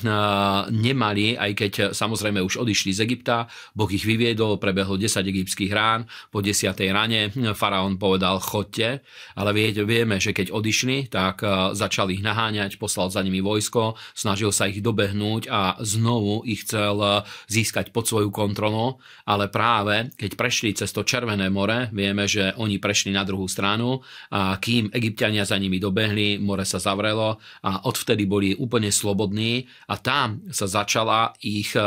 nemali, 0.73 1.37
aj 1.37 1.51
keď 1.53 1.73
samozrejme 1.93 2.41
už 2.41 2.59
odišli 2.59 2.91
z 2.91 2.99
Egypta, 3.05 3.47
Boh 3.71 3.87
ich 3.87 4.03
vyviedol, 4.03 4.57
prebehlo 4.57 4.97
10 4.97 5.23
egyptských 5.23 5.71
rán, 5.71 6.09
po 6.33 6.41
10. 6.41 6.73
rane 6.91 7.31
faraón 7.53 7.95
povedal 8.01 8.41
chodte, 8.41 9.05
ale 9.37 9.49
vieme, 9.71 10.17
že 10.17 10.35
keď 10.35 10.51
odišli, 10.51 11.07
tak 11.07 11.45
začal 11.77 12.09
ich 12.11 12.25
naháňať, 12.25 12.81
poslal 12.81 13.13
za 13.13 13.21
nimi 13.21 13.39
vojsko, 13.39 13.95
snažil 14.17 14.51
sa 14.51 14.67
ich 14.67 14.81
dobehnúť 14.83 15.47
a 15.47 15.77
znovu 15.85 16.43
ich 16.43 16.65
chcel 16.65 17.23
získať 17.47 17.93
pod 17.95 18.09
svoju 18.09 18.33
kontrolu, 18.33 18.99
ale 19.23 19.47
práve 19.47 20.11
keď 20.17 20.31
prešli 20.35 20.75
cez 20.75 20.89
to 20.91 21.05
Červené 21.05 21.47
more, 21.53 21.93
vieme, 21.93 22.25
že 22.25 22.57
oni 22.57 22.81
prešli 22.81 23.13
na 23.13 23.21
druhú 23.21 23.45
stranu 23.53 24.01
a 24.33 24.57
kým 24.57 24.89
egyptiania 24.89 25.45
za 25.45 25.61
nimi 25.61 25.77
dobehli, 25.77 26.41
more 26.41 26.65
sa 26.65 26.81
zavrelo 26.81 27.37
a 27.61 27.85
odvtedy 27.85 28.25
boli 28.25 28.57
úplne 28.57 28.89
slobodní 28.89 29.69
a 29.93 30.01
tam 30.01 30.41
sa 30.49 30.65
začala 30.65 31.37
ich 31.45 31.77
e, 31.77 31.85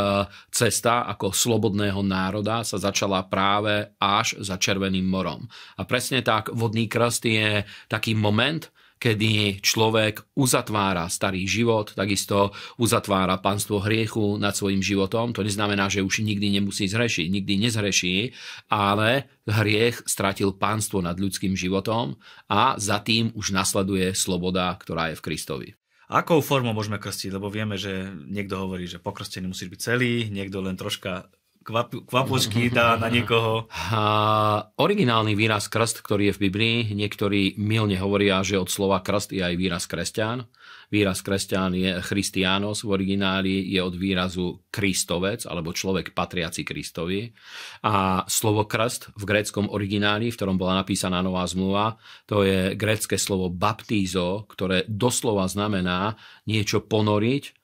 cesta 0.54 1.10
ako 1.10 1.34
slobodného 1.34 1.98
národa 2.06 2.62
sa 2.62 2.78
začala 2.78 3.26
práve 3.26 3.90
až 3.98 4.38
za 4.38 4.54
Červeným 4.54 5.10
morom. 5.10 5.50
A 5.74 5.82
presne 5.82 6.22
tak 6.22 6.54
vodný 6.54 6.86
krst 6.86 7.22
je 7.26 7.66
taký 7.90 8.14
moment, 8.14 8.70
kedy 8.96 9.60
človek 9.60 10.24
uzatvára 10.36 11.08
starý 11.12 11.44
život, 11.44 11.92
takisto 11.92 12.56
uzatvára 12.80 13.36
panstvo 13.38 13.84
hriechu 13.84 14.40
nad 14.40 14.56
svojim 14.56 14.80
životom. 14.80 15.36
To 15.36 15.44
neznamená, 15.44 15.92
že 15.92 16.00
už 16.00 16.24
nikdy 16.24 16.60
nemusí 16.60 16.88
zhrešiť, 16.88 17.26
nikdy 17.28 17.60
nezhreší, 17.60 18.32
ale 18.72 19.28
hriech 19.44 20.04
stratil 20.08 20.56
pánstvo 20.56 21.04
nad 21.04 21.20
ľudským 21.20 21.52
životom 21.54 22.16
a 22.48 22.74
za 22.80 23.04
tým 23.04 23.30
už 23.36 23.52
nasleduje 23.52 24.16
sloboda, 24.16 24.72
ktorá 24.80 25.12
je 25.12 25.18
v 25.20 25.24
Kristovi. 25.24 25.68
Akou 26.06 26.38
formou 26.38 26.70
môžeme 26.70 27.02
krstiť? 27.02 27.34
Lebo 27.34 27.50
vieme, 27.50 27.74
že 27.74 28.14
niekto 28.30 28.62
hovorí, 28.62 28.86
že 28.86 29.02
pokrstený 29.02 29.50
musí 29.50 29.66
byť 29.66 29.80
celý, 29.82 30.30
niekto 30.30 30.62
len 30.62 30.78
troška 30.78 31.26
kvap, 31.66 31.90
kvapočky 32.06 32.70
dá 32.70 32.94
na 32.94 33.10
niekoho. 33.10 33.66
A, 33.90 34.70
originálny 34.78 35.34
výraz 35.34 35.66
krst, 35.66 36.06
ktorý 36.06 36.30
je 36.30 36.36
v 36.38 36.42
Biblii, 36.46 36.76
niektorí 36.94 37.58
milne 37.58 37.98
hovoria, 37.98 38.46
že 38.46 38.62
od 38.62 38.70
slova 38.70 39.02
krst 39.02 39.34
je 39.34 39.42
aj 39.42 39.54
výraz 39.58 39.90
kresťan. 39.90 40.46
Výraz 40.86 41.18
kresťan 41.26 41.74
je 41.74 41.90
christianos 41.98 42.86
v 42.86 42.94
origináli, 42.94 43.66
je 43.74 43.82
od 43.82 43.98
výrazu 43.98 44.62
kristovec, 44.70 45.42
alebo 45.50 45.74
človek 45.74 46.14
patriaci 46.14 46.62
Kristovi. 46.62 47.34
A 47.82 48.22
slovo 48.30 48.70
krst 48.70 49.10
v 49.18 49.26
gréckom 49.26 49.66
origináli, 49.66 50.30
v 50.30 50.38
ktorom 50.38 50.54
bola 50.54 50.78
napísaná 50.78 51.18
nová 51.26 51.42
zmluva, 51.50 51.98
to 52.30 52.46
je 52.46 52.78
grécke 52.78 53.18
slovo 53.18 53.50
baptízo, 53.50 54.46
ktoré 54.46 54.86
doslova 54.86 55.50
znamená 55.50 56.14
niečo 56.46 56.86
ponoriť 56.86 57.55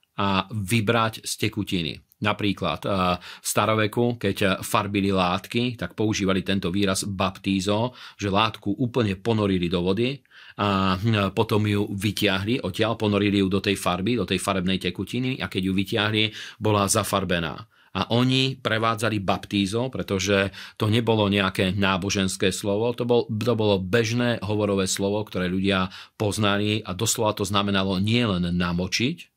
vybrať 0.53 1.25
z 1.25 1.33
tekutiny. 1.41 1.93
Napríklad 2.23 2.81
eh, 2.87 3.19
v 3.19 3.47
staroveku, 3.47 4.17
keď 4.17 4.63
farbili 4.63 5.11
látky, 5.11 5.75
tak 5.75 5.99
používali 5.99 6.47
tento 6.47 6.71
výraz 6.71 7.03
baptízo, 7.03 7.93
že 8.15 8.31
látku 8.31 8.79
úplne 8.79 9.19
ponorili 9.19 9.67
do 9.67 9.83
vody 9.83 10.23
a 10.57 10.95
hm, 10.95 11.35
potom 11.35 11.67
ju 11.67 11.91
vyťahli 11.91 12.63
odtiaľ, 12.63 12.95
ponorili 12.95 13.43
ju 13.43 13.51
do 13.51 13.59
tej 13.59 13.75
farby, 13.75 14.15
do 14.15 14.29
tej 14.29 14.39
farebnej 14.39 14.79
tekutiny 14.79 15.43
a 15.43 15.51
keď 15.51 15.63
ju 15.67 15.73
vyťahli, 15.75 16.25
bola 16.63 16.87
zafarbená. 16.87 17.59
A 17.93 18.09
oni 18.09 18.57
prevádzali 18.57 19.21
baptízo, 19.21 19.93
pretože 19.93 20.49
to 20.81 20.89
nebolo 20.89 21.29
nejaké 21.29 21.77
náboženské 21.77 22.49
slovo, 22.49 22.97
to, 22.97 23.05
bol, 23.05 23.29
to 23.29 23.53
bolo 23.53 23.77
bežné 23.77 24.41
hovorové 24.41 24.89
slovo, 24.89 25.21
ktoré 25.29 25.53
ľudia 25.53 25.93
poznali 26.17 26.81
a 26.81 26.97
doslova 26.97 27.37
to 27.37 27.45
znamenalo 27.45 28.01
nielen 28.01 28.49
namočiť, 28.49 29.32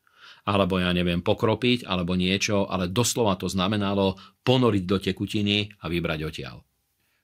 alebo 0.46 0.78
ja 0.78 0.94
neviem, 0.94 1.26
pokropiť, 1.26 1.90
alebo 1.90 2.14
niečo, 2.14 2.70
ale 2.70 2.86
doslova 2.86 3.34
to 3.36 3.50
znamenalo 3.50 4.22
ponoriť 4.46 4.84
do 4.86 4.98
tekutiny 5.02 5.74
a 5.82 5.90
vybrať 5.90 6.20
odtiaľ. 6.22 6.62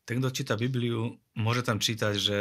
Ten, 0.10 0.18
kto 0.18 0.34
číta 0.34 0.58
Bibliu, 0.58 1.22
môže 1.38 1.62
tam 1.62 1.78
čítať, 1.78 2.14
že 2.18 2.40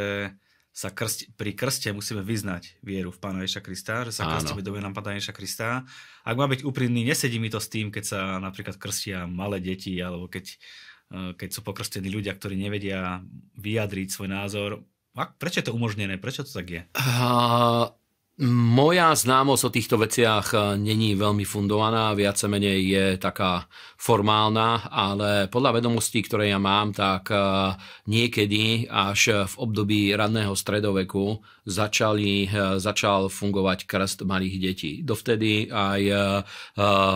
sa 0.71 0.87
krst, 0.89 1.35
pri 1.35 1.51
krste 1.51 1.91
musíme 1.91 2.23
vyznať 2.23 2.79
vieru 2.79 3.11
v 3.11 3.19
Pána 3.19 3.43
Ježa 3.43 3.59
Krista, 3.59 4.07
že 4.07 4.15
sa 4.15 4.23
krstíme 4.23 4.63
do 4.63 4.71
nám 4.79 4.95
Pána 4.95 5.19
Ježa 5.19 5.35
Krista. 5.35 5.83
Ak 6.23 6.35
má 6.39 6.47
byť 6.47 6.63
úprimný, 6.63 7.03
nesedí 7.03 7.37
mi 7.43 7.51
to 7.51 7.59
s 7.59 7.67
tým, 7.67 7.91
keď 7.91 8.03
sa 8.07 8.19
napríklad 8.39 8.79
krstia 8.79 9.27
malé 9.27 9.59
deti, 9.59 9.99
alebo 9.99 10.31
keď, 10.31 10.45
eh, 10.47 11.31
keď 11.35 11.49
sú 11.51 11.59
pokrstení 11.61 12.07
ľudia, 12.07 12.31
ktorí 12.33 12.55
nevedia 12.55 13.19
vyjadriť 13.59 14.07
svoj 14.09 14.31
názor. 14.31 14.69
Prečo 15.11 15.59
je 15.59 15.67
to 15.67 15.75
umožnené? 15.75 16.15
Prečo 16.15 16.47
to 16.47 16.55
tak 16.55 16.67
je? 16.71 16.81
Uh, 16.95 17.91
moja 18.49 19.13
známosť 19.13 19.63
o 19.69 19.73
týchto 19.73 19.95
veciach 20.01 20.47
eh, 20.57 20.59
není 20.81 21.13
veľmi 21.13 21.45
fundovaná, 21.45 22.17
viac 22.17 22.41
menej 22.49 22.79
je 22.81 23.05
taká 23.21 23.69
formálna, 24.01 24.89
ale 24.89 25.45
podľa 25.45 25.77
vedomostí, 25.77 26.25
ktoré 26.25 26.49
ja 26.49 26.57
mám, 26.57 26.89
tak 26.89 27.29
eh, 27.29 27.37
niekedy 28.09 28.89
až 28.89 29.45
v 29.45 29.53
období 29.61 30.09
radného 30.17 30.57
stredoveku 30.57 31.37
začali, 31.69 32.49
eh, 32.49 32.81
začal 32.81 33.29
fungovať 33.29 33.85
krst 33.85 34.25
malých 34.25 34.55
detí. 34.57 34.91
Dovtedy 35.05 35.69
aj 35.69 36.01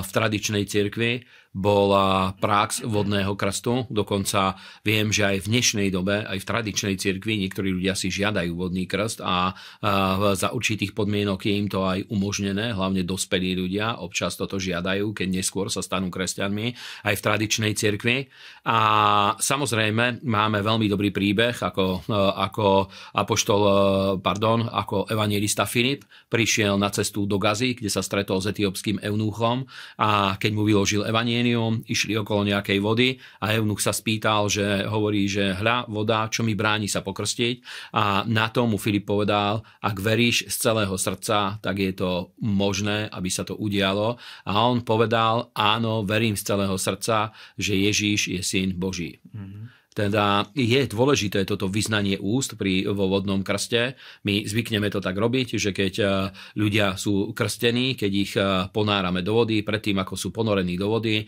v 0.01 0.09
tradičnej 0.09 0.63
cirkvi 0.69 1.25
bola 1.55 2.35
prax 2.35 2.83
vodného 2.83 3.31
krstu. 3.39 3.87
Dokonca 3.87 4.59
viem, 4.83 5.07
že 5.07 5.23
aj 5.23 5.47
v 5.47 5.49
dnešnej 5.55 5.87
dobe, 5.87 6.27
aj 6.27 6.43
v 6.43 6.47
tradičnej 6.51 6.95
cirkvi 6.99 7.39
niektorí 7.47 7.71
ľudia 7.71 7.95
si 7.95 8.11
žiadajú 8.11 8.51
vodný 8.51 8.83
krst 8.83 9.23
a, 9.23 9.55
za 10.35 10.51
určitých 10.51 10.91
podmienok 10.91 11.39
je 11.47 11.53
im 11.55 11.71
to 11.71 11.87
aj 11.87 12.11
umožnené, 12.11 12.75
hlavne 12.75 13.07
dospelí 13.07 13.55
ľudia 13.55 14.03
občas 14.03 14.35
toto 14.35 14.59
žiadajú, 14.59 15.15
keď 15.15 15.27
neskôr 15.31 15.71
sa 15.71 15.79
stanú 15.79 16.11
kresťanmi 16.11 16.75
aj 17.07 17.13
v 17.15 17.23
tradičnej 17.23 17.71
cirkvi. 17.71 18.27
A 18.67 18.79
samozrejme 19.39 20.27
máme 20.27 20.59
veľmi 20.59 20.91
dobrý 20.91 21.15
príbeh, 21.15 21.55
ako, 21.55 22.03
ako 22.35 22.91
apoštol, 23.15 23.61
pardon, 24.19 24.67
ako 24.67 25.07
evangelista 25.07 25.63
Filip 25.63 26.03
prišiel 26.27 26.75
na 26.75 26.91
cestu 26.91 27.23
do 27.23 27.39
Gazy, 27.39 27.79
kde 27.79 27.87
sa 27.87 28.03
stretol 28.03 28.43
s 28.43 28.51
etiópskym 28.51 28.99
eunuchom 28.99 29.63
a 30.01 30.35
keď 30.35 30.51
mu 30.51 30.67
vyložil 30.67 31.07
evanielium, 31.07 31.44
Arméniom, 31.45 31.85
išli 31.85 32.17
okolo 32.17 32.41
nejakej 32.49 32.81
vody 32.81 33.21
a 33.37 33.53
Eunuch 33.53 33.77
sa 33.77 33.93
spýtal, 33.93 34.49
že 34.49 34.81
hovorí, 34.89 35.29
že 35.29 35.53
hľa, 35.53 35.85
voda, 35.85 36.25
čo 36.25 36.41
mi 36.41 36.57
bráni 36.57 36.89
sa 36.89 37.05
pokrstiť 37.05 37.61
a 37.93 38.25
na 38.25 38.49
to 38.49 38.65
mu 38.65 38.81
Filip 38.81 39.05
povedal, 39.05 39.61
ak 39.85 40.01
veríš 40.01 40.49
z 40.49 40.55
celého 40.57 40.97
srdca, 40.97 41.61
tak 41.61 41.77
je 41.77 41.93
to 41.93 42.33
možné, 42.41 43.05
aby 43.13 43.29
sa 43.29 43.45
to 43.45 43.53
udialo 43.53 44.17
a 44.41 44.51
on 44.65 44.81
povedal, 44.81 45.53
áno, 45.53 46.01
verím 46.01 46.33
z 46.33 46.49
celého 46.49 46.81
srdca, 46.81 47.29
že 47.61 47.77
Ježíš 47.77 48.33
je 48.33 48.41
syn 48.41 48.73
Boží. 48.73 49.21
Mm-hmm. 49.29 49.74
Teda 49.95 50.43
je 50.51 50.83
dôležité 50.91 51.47
toto 51.47 51.71
vyznanie 51.71 52.19
úst 52.19 52.59
pri, 52.59 52.83
vo 52.91 53.07
vodnom 53.07 53.39
krste. 53.47 53.95
My 54.27 54.43
zvykneme 54.43 54.91
to 54.91 54.99
tak 54.99 55.15
robiť, 55.15 55.55
že 55.55 55.71
keď 55.71 55.93
e, 55.95 56.05
ľudia 56.59 56.99
sú 56.99 57.31
krstení, 57.31 57.95
keď 57.95 58.11
ich 58.11 58.33
e, 58.35 58.43
ponárame 58.75 59.23
do 59.23 59.39
vody, 59.39 59.63
predtým 59.63 59.95
ako 60.03 60.19
sú 60.19 60.35
ponorení 60.35 60.75
do 60.75 60.91
vody, 60.91 61.23
e, 61.23 61.25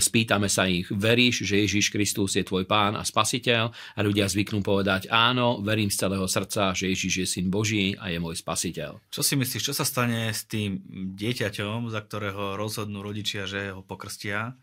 spýtame 0.00 0.48
sa 0.48 0.64
ich, 0.64 0.88
veríš, 0.88 1.44
že 1.44 1.60
Ježiš 1.60 1.92
Kristus 1.92 2.40
je 2.40 2.48
tvoj 2.48 2.64
pán 2.64 2.96
a 2.96 3.04
spasiteľ? 3.04 3.68
A 3.68 4.00
ľudia 4.00 4.32
zvyknú 4.32 4.64
povedať, 4.64 5.12
áno, 5.12 5.60
verím 5.60 5.92
z 5.92 6.08
celého 6.08 6.24
srdca, 6.24 6.72
že 6.72 6.88
Ježiš 6.88 7.14
je 7.20 7.26
syn 7.28 7.52
Boží 7.52 7.92
a 8.00 8.08
je 8.08 8.16
môj 8.16 8.40
spasiteľ. 8.40 8.96
Čo 9.12 9.20
si 9.20 9.36
myslíš, 9.36 9.60
čo 9.60 9.76
sa 9.76 9.84
stane 9.84 10.32
s 10.32 10.48
tým 10.48 10.80
dieťaťom, 11.20 11.92
za 11.92 12.00
ktorého 12.00 12.56
rozhodnú 12.56 13.04
rodičia, 13.04 13.44
že 13.44 13.76
ho 13.76 13.84
pokrstia? 13.84 14.56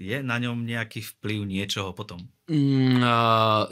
Je 0.00 0.24
na 0.24 0.40
ňom 0.40 0.64
nejaký 0.64 1.04
vplyv 1.04 1.44
niečoho 1.44 1.92
potom? 1.92 2.24
Mm, 2.46 3.02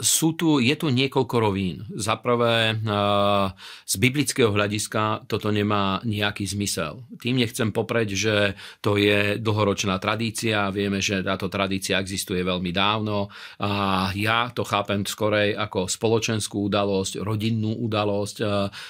sú 0.03 0.35
tu, 0.35 0.59
je 0.59 0.75
tu 0.75 0.91
niekoľko 0.91 1.35
rovín. 1.39 1.87
Za 1.95 2.19
prvé, 2.19 2.75
z 3.87 3.93
biblického 3.95 4.51
hľadiska 4.51 5.31
toto 5.31 5.47
nemá 5.47 6.03
nejaký 6.03 6.43
zmysel. 6.43 7.07
Tým 7.15 7.39
nechcem 7.39 7.71
popreť, 7.71 8.09
že 8.11 8.35
to 8.83 8.99
je 8.99 9.39
dlhoročná 9.39 9.95
tradícia. 10.03 10.75
Vieme, 10.75 10.99
že 10.99 11.23
táto 11.23 11.47
tradícia 11.47 12.03
existuje 12.03 12.43
veľmi 12.43 12.75
dávno. 12.75 13.31
A 13.63 14.11
ja 14.11 14.51
to 14.51 14.67
chápem 14.67 15.07
skorej 15.07 15.55
ako 15.55 15.87
spoločenskú 15.87 16.67
udalosť, 16.67 17.23
rodinnú 17.23 17.79
udalosť 17.79 18.37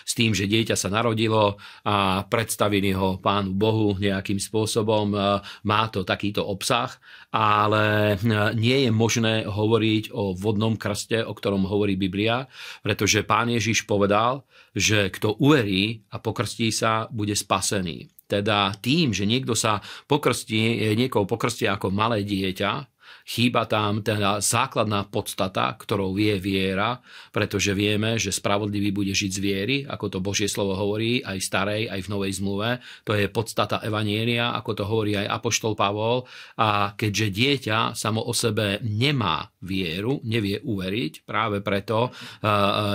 s 0.01 0.13
tým, 0.18 0.34
že 0.34 0.50
dieťa 0.50 0.74
sa 0.74 0.89
narodilo 0.89 1.62
a 1.86 2.25
predstavili 2.25 2.89
ho 2.89 3.22
pánu 3.22 3.54
Bohu 3.54 3.94
nejakým 4.01 4.42
spôsobom. 4.42 5.13
Má 5.62 5.82
to 5.94 6.01
takýto 6.01 6.42
obsah, 6.42 6.89
ale 7.30 8.18
nie 8.58 8.89
je 8.89 8.89
možné 8.89 9.46
hovoriť 9.46 9.74
hovoriť 9.75 10.15
o 10.15 10.32
vodnom 10.32 10.79
krste, 10.79 11.20
o 11.20 11.36
ktorom 11.36 11.67
hovorí 11.67 12.00
Biblia, 12.00 12.48
pretože 12.79 13.27
pán 13.27 13.51
Ježiš 13.51 13.84
povedal, 13.84 14.48
že 14.72 15.12
kto 15.12 15.36
uverí 15.44 16.00
a 16.15 16.24
pokrstí 16.24 16.72
sa, 16.72 17.12
bude 17.12 17.36
spasený. 17.36 18.08
Teda 18.24 18.72
tým, 18.79 19.12
že 19.12 19.27
niekto 19.27 19.51
sa 19.51 19.84
pokrstí, 20.08 20.79
niekoho 20.96 21.27
pokrstí 21.27 21.67
ako 21.67 21.91
malé 21.91 22.24
dieťa, 22.24 22.95
Chýba 23.25 23.65
tam 23.65 24.05
teda 24.05 24.38
základná 24.38 25.09
podstata, 25.09 25.74
ktorou 25.74 26.13
je 26.17 26.38
viera, 26.38 27.01
pretože 27.33 27.74
vieme, 27.74 28.21
že 28.21 28.29
spravodlivý 28.29 28.93
bude 28.93 29.13
žiť 29.15 29.31
z 29.33 29.39
viery, 29.41 29.77
ako 29.85 30.05
to 30.13 30.19
Božie 30.21 30.45
slovo 30.45 30.77
hovorí 30.77 31.25
aj 31.25 31.38
v 31.41 31.45
starej, 31.45 31.83
aj 31.89 32.00
v 32.05 32.12
novej 32.13 32.31
zmluve. 32.38 32.69
To 33.05 33.17
je 33.17 33.25
podstata 33.31 33.81
Evanielia, 33.81 34.53
ako 34.53 34.71
to 34.77 34.83
hovorí 34.85 35.17
aj 35.17 35.31
Apoštol 35.41 35.74
Pavol. 35.74 36.29
A 36.62 36.93
keďže 36.93 37.27
dieťa 37.33 37.97
samo 37.97 38.21
o 38.21 38.33
sebe 38.33 38.77
nemá 38.85 39.50
vieru, 39.65 40.21
nevie 40.21 40.62
uveriť, 40.62 41.25
práve 41.25 41.65
preto 41.65 42.13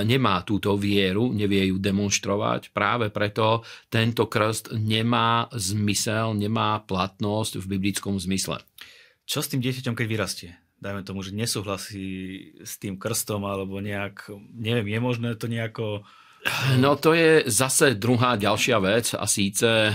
nemá 0.07 0.47
túto 0.47 0.79
vieru, 0.79 1.35
nevie 1.35 1.75
ju 1.75 1.83
demonstrovať, 1.83 2.71
práve 2.71 3.11
preto 3.11 3.67
tento 3.91 4.31
krst 4.31 4.79
nemá 4.79 5.51
zmysel, 5.51 6.39
nemá 6.39 6.79
platnosť 6.87 7.59
v 7.59 7.67
biblickom 7.77 8.15
zmysle. 8.15 8.63
Čo 9.31 9.47
s 9.47 9.51
tým 9.55 9.63
dieťaťom, 9.63 9.95
keď 9.95 10.07
vyrastie? 10.11 10.51
Dajme 10.83 11.07
tomu, 11.07 11.23
že 11.23 11.31
nesúhlasí 11.31 12.09
s 12.67 12.83
tým 12.83 12.99
krstom, 12.99 13.47
alebo 13.47 13.79
nejak, 13.79 14.27
neviem, 14.59 14.91
je 14.91 14.99
možné 14.99 15.31
to 15.39 15.47
nejako 15.47 16.03
No 16.81 16.97
to 16.97 17.13
je 17.13 17.45
zase 17.53 18.01
druhá 18.01 18.33
ďalšia 18.41 18.81
vec 18.81 19.13
a 19.13 19.29
síce 19.29 19.93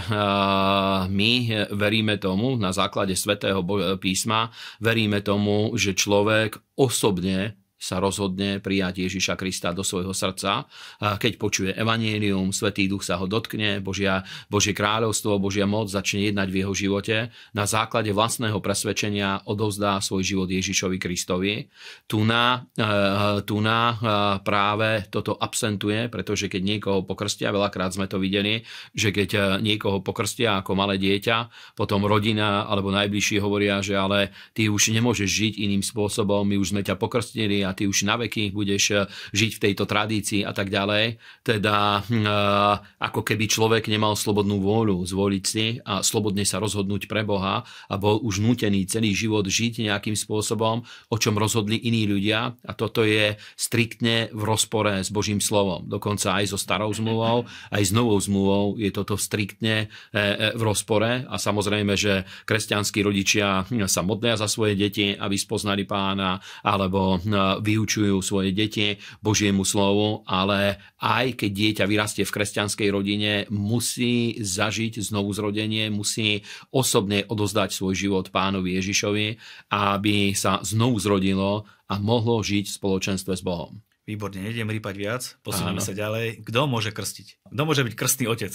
my 1.10 1.32
veríme 1.74 2.22
tomu 2.22 2.54
na 2.54 2.70
základe 2.70 3.18
svätého 3.18 3.66
písma, 3.98 4.54
veríme 4.78 5.26
tomu, 5.26 5.74
že 5.74 5.98
človek 5.98 6.62
osobne 6.78 7.58
sa 7.76 8.00
rozhodne 8.00 8.64
prijať 8.64 9.06
Ježiša 9.06 9.36
Krista 9.36 9.76
do 9.76 9.84
svojho 9.84 10.16
srdca. 10.16 10.66
Keď 11.00 11.34
počuje 11.36 11.72
evanielium, 11.76 12.56
Svetý 12.56 12.88
Duch 12.88 13.04
sa 13.04 13.20
ho 13.20 13.28
dotkne, 13.28 13.84
Božia, 13.84 14.24
Božie 14.48 14.72
kráľovstvo, 14.72 15.38
Božia 15.38 15.68
moc 15.68 15.92
začne 15.92 16.32
jednať 16.32 16.48
v 16.50 16.60
jeho 16.64 16.74
živote. 16.74 17.16
Na 17.52 17.68
základe 17.68 18.16
vlastného 18.16 18.64
presvedčenia 18.64 19.44
odovzdá 19.44 20.00
svoj 20.00 20.24
život 20.24 20.48
Ježišovi 20.48 20.98
Kristovi. 20.98 21.68
Tu 22.08 22.24
na, 22.24 22.64
eh, 22.80 23.44
tu 23.44 23.60
na 23.60 23.80
eh, 23.92 23.98
práve 24.40 25.12
toto 25.12 25.36
absentuje, 25.36 26.08
pretože 26.08 26.48
keď 26.48 26.62
niekoho 26.64 27.00
pokrstia, 27.04 27.52
veľakrát 27.52 27.92
sme 27.92 28.08
to 28.08 28.18
videli, 28.18 28.64
že 28.96 29.12
keď 29.12 29.30
eh, 29.36 29.42
niekoho 29.60 30.00
pokrstia 30.00 30.64
ako 30.64 30.80
malé 30.80 30.96
dieťa, 30.96 31.76
potom 31.76 32.08
rodina 32.08 32.64
alebo 32.64 32.88
najbližší 32.96 33.44
hovoria, 33.44 33.84
že 33.84 34.00
ale 34.00 34.32
ty 34.56 34.72
už 34.72 34.96
nemôžeš 34.96 35.28
žiť 35.28 35.54
iným 35.60 35.84
spôsobom, 35.84 36.48
my 36.48 36.56
už 36.56 36.72
sme 36.72 36.82
ťa 36.82 36.96
pokrstili 36.96 37.65
a 37.66 37.74
ty 37.74 37.90
už 37.90 38.06
na 38.06 38.16
veky 38.22 38.54
budeš 38.54 38.84
eh, 38.94 39.00
žiť 39.34 39.52
v 39.58 39.64
tejto 39.70 39.84
tradícii 39.90 40.46
a 40.46 40.54
tak 40.54 40.70
ďalej. 40.70 41.18
Teda 41.42 42.06
eh, 42.06 42.74
ako 43.02 43.22
keby 43.26 43.50
človek 43.50 43.90
nemal 43.90 44.14
slobodnú 44.14 44.62
vôľu 44.62 45.02
zvoliť 45.04 45.44
si 45.44 45.82
a 45.82 46.06
slobodne 46.06 46.46
sa 46.46 46.62
rozhodnúť 46.62 47.10
pre 47.10 47.26
Boha 47.26 47.66
a 47.66 47.96
bol 47.98 48.22
už 48.22 48.40
nútený 48.40 48.86
celý 48.86 49.12
život 49.12 49.44
žiť 49.44 49.86
nejakým 49.90 50.14
spôsobom, 50.14 50.86
o 50.86 51.18
čom 51.18 51.36
rozhodli 51.36 51.82
iní 51.82 52.06
ľudia 52.06 52.54
a 52.54 52.72
toto 52.78 53.02
je 53.02 53.36
striktne 53.58 54.30
v 54.32 54.42
rozpore 54.46 55.02
s 55.02 55.10
Božím 55.10 55.42
slovom. 55.42 55.90
Dokonca 55.90 56.38
aj 56.38 56.54
so 56.54 56.58
starou 56.62 56.94
zmluvou, 56.94 57.50
aj 57.74 57.84
s 57.84 57.92
novou 57.92 58.18
zmluvou 58.22 58.78
je 58.78 58.94
toto 58.94 59.18
striktne 59.18 59.90
eh, 60.14 60.54
v 60.54 60.62
rozpore 60.62 61.26
a 61.26 61.36
samozrejme, 61.36 61.94
že 61.98 62.24
kresťanskí 62.46 63.02
rodičia 63.02 63.66
sa 63.90 64.02
modlia 64.06 64.38
za 64.38 64.46
svoje 64.46 64.78
deti, 64.78 65.16
aby 65.16 65.36
spoznali 65.36 65.88
pána, 65.88 66.38
alebo 66.62 67.18
vyučujú 67.62 68.18
svoje 68.26 68.50
deti 68.50 68.98
Božiemu 69.22 69.62
slovu, 69.62 70.26
ale 70.26 70.82
aj 70.98 71.38
keď 71.38 71.52
dieťa 71.54 71.86
vyrastie 71.86 72.24
v 72.26 72.34
kresťanskej 72.34 72.88
rodine, 72.90 73.34
musí 73.54 74.42
zažiť 74.42 74.98
znovu 75.06 75.30
zrodenie, 75.38 75.94
musí 75.94 76.42
osobne 76.74 77.24
odozdať 77.30 77.78
svoj 77.78 77.94
život 77.94 78.26
pánovi 78.34 78.82
Ježišovi, 78.82 79.28
aby 79.70 80.34
sa 80.34 80.60
znovu 80.66 80.98
zrodilo 80.98 81.70
a 81.86 82.02
mohlo 82.02 82.42
žiť 82.42 82.66
v 82.66 82.78
spoločenstve 82.82 83.34
s 83.38 83.46
Bohom. 83.46 83.85
Výborne, 84.06 84.38
nejdem 84.38 84.70
rýpať 84.70 84.96
viac, 85.02 85.24
posunieme 85.42 85.82
sa 85.82 85.90
ďalej. 85.90 86.46
Kto 86.46 86.70
môže 86.70 86.94
krstiť? 86.94 87.50
Kto 87.50 87.62
môže 87.66 87.82
byť 87.82 87.94
krstný 87.98 88.30
otec? 88.30 88.54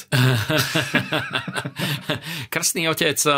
krstný 2.54 2.86
otec 2.86 3.18
eh, 3.18 3.34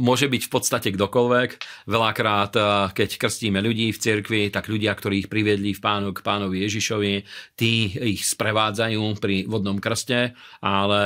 môže 0.00 0.32
byť 0.32 0.42
v 0.48 0.52
podstate 0.56 0.88
kdokoľvek. 0.96 1.50
Veľakrát, 1.84 2.52
eh, 2.56 2.64
keď 2.96 3.20
krstíme 3.20 3.60
ľudí 3.60 3.92
v 3.92 4.00
cirkvi, 4.00 4.48
tak 4.48 4.72
ľudia, 4.72 4.96
ktorí 4.96 5.20
ich 5.20 5.28
priviedli 5.28 5.76
v 5.76 5.84
pánu, 5.84 6.16
k 6.16 6.24
pánovi 6.24 6.64
Ježišovi, 6.64 7.28
tí 7.60 7.92
ich 7.92 8.24
sprevádzajú 8.24 9.20
pri 9.20 9.44
vodnom 9.44 9.76
krste, 9.84 10.32
ale 10.64 11.02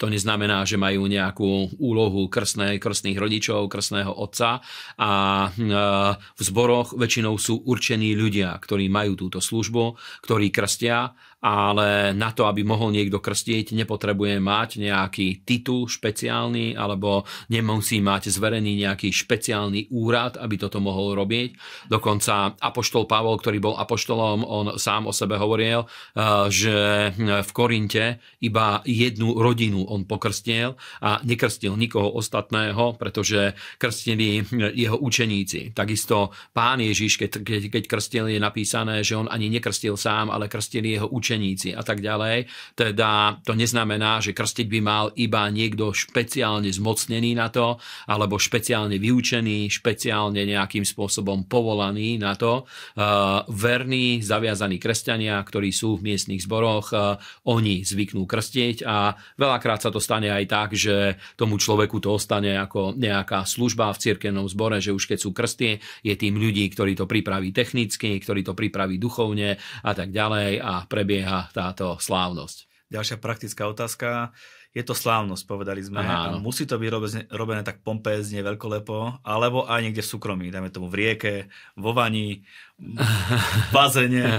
to 0.00 0.08
neznamená, 0.08 0.64
že 0.64 0.80
majú 0.80 1.04
nejakú 1.04 1.76
úlohu 1.76 2.32
krstnej, 2.32 2.80
krstných 2.80 3.20
rodičov, 3.20 3.68
krstného 3.68 4.16
otca. 4.16 4.64
A 4.96 5.12
eh, 5.52 6.16
v 6.16 6.40
zboroch 6.40 6.96
väčšinou 6.96 7.36
sú 7.36 7.60
určení 7.60 8.16
ľudia, 8.16 8.56
ktorí 8.56 8.88
majú 8.88 9.20
túto 9.20 9.44
službu 9.44 9.97
ktorí 10.24 10.50
krstia 10.50 11.12
ale 11.38 12.10
na 12.18 12.34
to, 12.34 12.50
aby 12.50 12.66
mohol 12.66 12.90
niekto 12.90 13.22
krstiť, 13.22 13.70
nepotrebuje 13.70 14.42
mať 14.42 14.82
nejaký 14.82 15.46
titul 15.46 15.86
špeciálny 15.86 16.74
alebo 16.74 17.22
nemusí 17.54 18.02
mať 18.02 18.34
zverený 18.34 18.82
nejaký 18.82 19.14
špeciálny 19.14 19.94
úrad, 19.94 20.34
aby 20.34 20.58
toto 20.58 20.82
mohol 20.82 21.14
robiť. 21.14 21.54
Dokonca 21.86 22.58
Apoštol 22.58 23.06
Pavol, 23.06 23.38
ktorý 23.38 23.58
bol 23.62 23.74
apoštolom, 23.78 24.42
on 24.42 24.66
sám 24.82 25.06
o 25.06 25.14
sebe 25.14 25.38
hovoril, 25.38 25.86
eh, 25.86 26.50
že 26.50 26.76
v 27.18 27.50
Korinte 27.54 28.18
iba 28.42 28.82
jednu 28.82 29.38
rodinu 29.38 29.86
on 29.86 30.10
pokrstil 30.10 30.74
a 30.98 31.22
nekrstil 31.22 31.78
nikoho 31.78 32.18
ostatného, 32.18 32.98
pretože 32.98 33.54
krstili 33.78 34.42
jeho 34.74 34.98
učeníci. 34.98 35.70
Takisto 35.70 36.34
pán 36.50 36.82
Ježiš, 36.82 37.14
keď, 37.14 37.30
keď 37.46 37.84
krstil, 37.86 38.26
je 38.26 38.42
napísané, 38.42 39.06
že 39.06 39.14
on 39.14 39.30
ani 39.30 39.46
nekrstil 39.46 39.94
sám, 39.94 40.34
ale 40.34 40.50
krstili 40.50 40.98
jeho 40.98 41.06
učeníci 41.06 41.27
učeníci 41.28 41.76
a 41.76 41.84
tak 41.84 42.00
ďalej. 42.00 42.48
Teda 42.72 43.36
to 43.44 43.52
neznamená, 43.52 44.24
že 44.24 44.32
krstiť 44.32 44.64
by 44.64 44.80
mal 44.80 45.12
iba 45.20 45.44
niekto 45.52 45.92
špeciálne 45.92 46.72
zmocnený 46.72 47.36
na 47.36 47.52
to, 47.52 47.76
alebo 48.08 48.40
špeciálne 48.40 48.96
vyučený, 48.96 49.68
špeciálne 49.68 50.40
nejakým 50.48 50.88
spôsobom 50.88 51.44
povolaný 51.44 52.16
na 52.16 52.32
to. 52.32 52.64
Uh, 52.96 53.44
verní, 53.52 54.24
zaviazaní 54.24 54.80
kresťania, 54.80 55.36
ktorí 55.44 55.68
sú 55.68 56.00
v 56.00 56.14
miestnych 56.14 56.48
zboroch, 56.48 56.96
uh, 56.96 57.20
oni 57.44 57.84
zvyknú 57.84 58.24
krstiť 58.24 58.88
a 58.88 59.12
veľakrát 59.36 59.84
sa 59.84 59.92
to 59.92 60.00
stane 60.00 60.32
aj 60.32 60.44
tak, 60.48 60.72
že 60.72 61.20
tomu 61.36 61.60
človeku 61.60 62.00
to 62.00 62.16
ostane 62.16 62.56
ako 62.56 62.96
nejaká 62.96 63.44
služba 63.44 63.92
v 63.92 64.00
cirkevnom 64.00 64.48
zbore, 64.48 64.80
že 64.80 64.96
už 64.96 65.04
keď 65.04 65.18
sú 65.20 65.36
krsty, 65.36 65.76
je 66.00 66.14
tým 66.16 66.40
ľudí, 66.40 66.64
ktorí 66.72 66.96
to 66.96 67.04
pripraví 67.04 67.52
technicky, 67.52 68.16
ktorí 68.16 68.40
to 68.46 68.56
pripraví 68.56 68.96
duchovne 68.96 69.58
a 69.84 69.92
tak 69.92 70.14
ďalej 70.14 70.62
a 70.62 70.86
prebie 70.86 71.17
prebieha 71.18 71.50
táto 71.50 71.98
slávnosť. 71.98 72.70
Ďalšia 72.94 73.18
praktická 73.18 73.66
otázka. 73.66 74.30
Je 74.70 74.86
to 74.86 74.94
slávnosť, 74.94 75.42
povedali 75.48 75.82
sme. 75.82 75.98
Aha, 75.98 76.38
a 76.38 76.38
musí 76.38 76.62
to 76.62 76.78
byť 76.78 76.90
robené, 76.92 77.20
robené 77.34 77.60
tak 77.66 77.82
pompézne, 77.82 78.44
veľkolepo, 78.46 79.26
alebo 79.26 79.66
aj 79.66 79.80
niekde 79.82 80.04
v 80.04 80.12
súkromí, 80.14 80.46
dajme 80.54 80.70
tomu 80.70 80.86
v 80.86 80.96
rieke, 81.02 81.34
vo 81.74 81.90
vani, 81.90 82.46
v 82.78 83.68
bazene. 83.74 84.38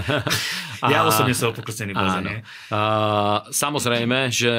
Ja 0.80 1.04
osobne 1.04 1.36
som 1.36 1.52
pokrstený 1.52 1.92
v 1.92 2.00
bazene. 2.00 2.34
Uh, 2.72 3.44
samozrejme, 3.52 4.32
že 4.32 4.54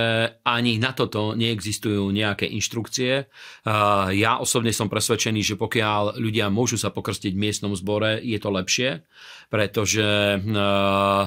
ani 0.45 0.77
na 0.77 0.93
toto 0.93 1.33
neexistujú 1.33 2.13
nejaké 2.13 2.45
inštrukcie. 2.45 3.25
Uh, 3.65 4.13
ja 4.13 4.37
osobne 4.37 4.69
som 4.69 4.85
presvedčený, 4.85 5.41
že 5.41 5.57
pokiaľ 5.57 6.21
ľudia 6.21 6.53
môžu 6.53 6.77
sa 6.77 6.93
pokrstiť 6.93 7.33
v 7.33 7.41
miestnom 7.41 7.73
zbore, 7.73 8.21
je 8.21 8.37
to 8.37 8.53
lepšie, 8.53 9.01
pretože 9.49 10.37
uh, 10.45 11.25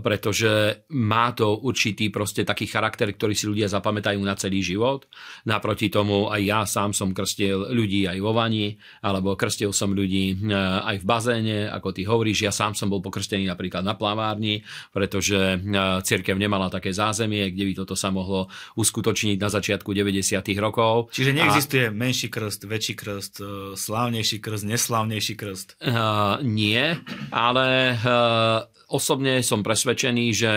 pretože 0.00 0.84
má 0.96 1.28
to 1.36 1.60
určitý 1.60 2.08
proste 2.08 2.40
taký 2.40 2.64
charakter, 2.64 3.12
ktorý 3.12 3.36
si 3.36 3.44
ľudia 3.44 3.68
zapamätajú 3.68 4.16
na 4.24 4.32
celý 4.32 4.64
život. 4.64 5.04
Naproti 5.44 5.92
tomu 5.92 6.32
aj 6.32 6.40
ja 6.40 6.60
sám 6.64 6.96
som 6.96 7.12
krstil 7.12 7.68
ľudí 7.68 8.08
aj 8.08 8.18
vo 8.24 8.32
vani, 8.32 8.80
alebo 9.04 9.36
krstil 9.36 9.76
som 9.76 9.92
ľudí 9.92 10.32
e, 10.32 10.56
aj 10.56 10.96
v 11.00 11.04
bazéne, 11.04 11.58
ako 11.68 11.88
ty 11.92 12.08
hovoríš. 12.08 12.48
Ja 12.48 12.52
sám 12.52 12.72
som 12.72 12.88
bol 12.88 13.04
pokrstený 13.04 13.44
napríklad 13.44 13.84
na 13.84 13.92
plavárni, 13.92 14.64
pretože 14.88 15.36
e, 15.36 15.58
cirkev 16.00 16.40
nemala 16.40 16.72
také 16.72 16.96
zázemie, 16.96 17.52
kde 17.52 17.64
by 17.68 17.72
toto 17.84 17.92
sa 17.92 18.08
mohlo 18.08 18.48
uskutočniť 18.80 19.36
na 19.36 19.52
začiatku 19.52 19.92
90. 19.92 20.40
rokov. 20.56 21.12
Čiže 21.12 21.36
neexistuje 21.36 21.86
a... 21.88 21.94
menší 21.94 22.32
krst, 22.32 22.64
väčší 22.64 22.94
krst, 22.96 23.34
e, 23.40 23.44
slávnejší 23.76 24.40
krst, 24.40 24.64
neslávnejší 24.64 25.34
krst? 25.36 25.68
Uh, 25.84 26.40
nie, 26.40 26.96
ale 27.32 27.96
uh, 28.00 28.75
osobne 28.88 29.42
som 29.42 29.66
presvedčený, 29.66 30.26
že 30.30 30.52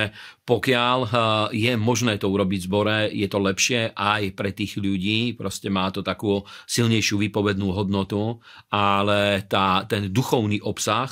pokiaľ 0.45 0.97
eh, 1.05 1.11
je 1.53 1.73
možné 1.77 2.21
to 2.21 2.29
urobiť 2.29 2.59
v 2.61 2.67
zbore, 2.69 2.97
je 3.09 3.27
to 3.29 3.39
lepšie 3.41 3.93
aj 3.97 4.23
pre 4.37 4.53
tých 4.53 4.77
ľudí, 4.77 5.33
proste 5.33 5.69
má 5.73 5.89
to 5.89 6.05
takú 6.05 6.45
silnejšiu 6.69 7.21
výpovednú 7.29 7.73
hodnotu, 7.73 8.37
ale 8.69 9.45
tá, 9.49 9.85
ten 9.89 10.13
duchovný 10.13 10.61
obsah 10.61 11.09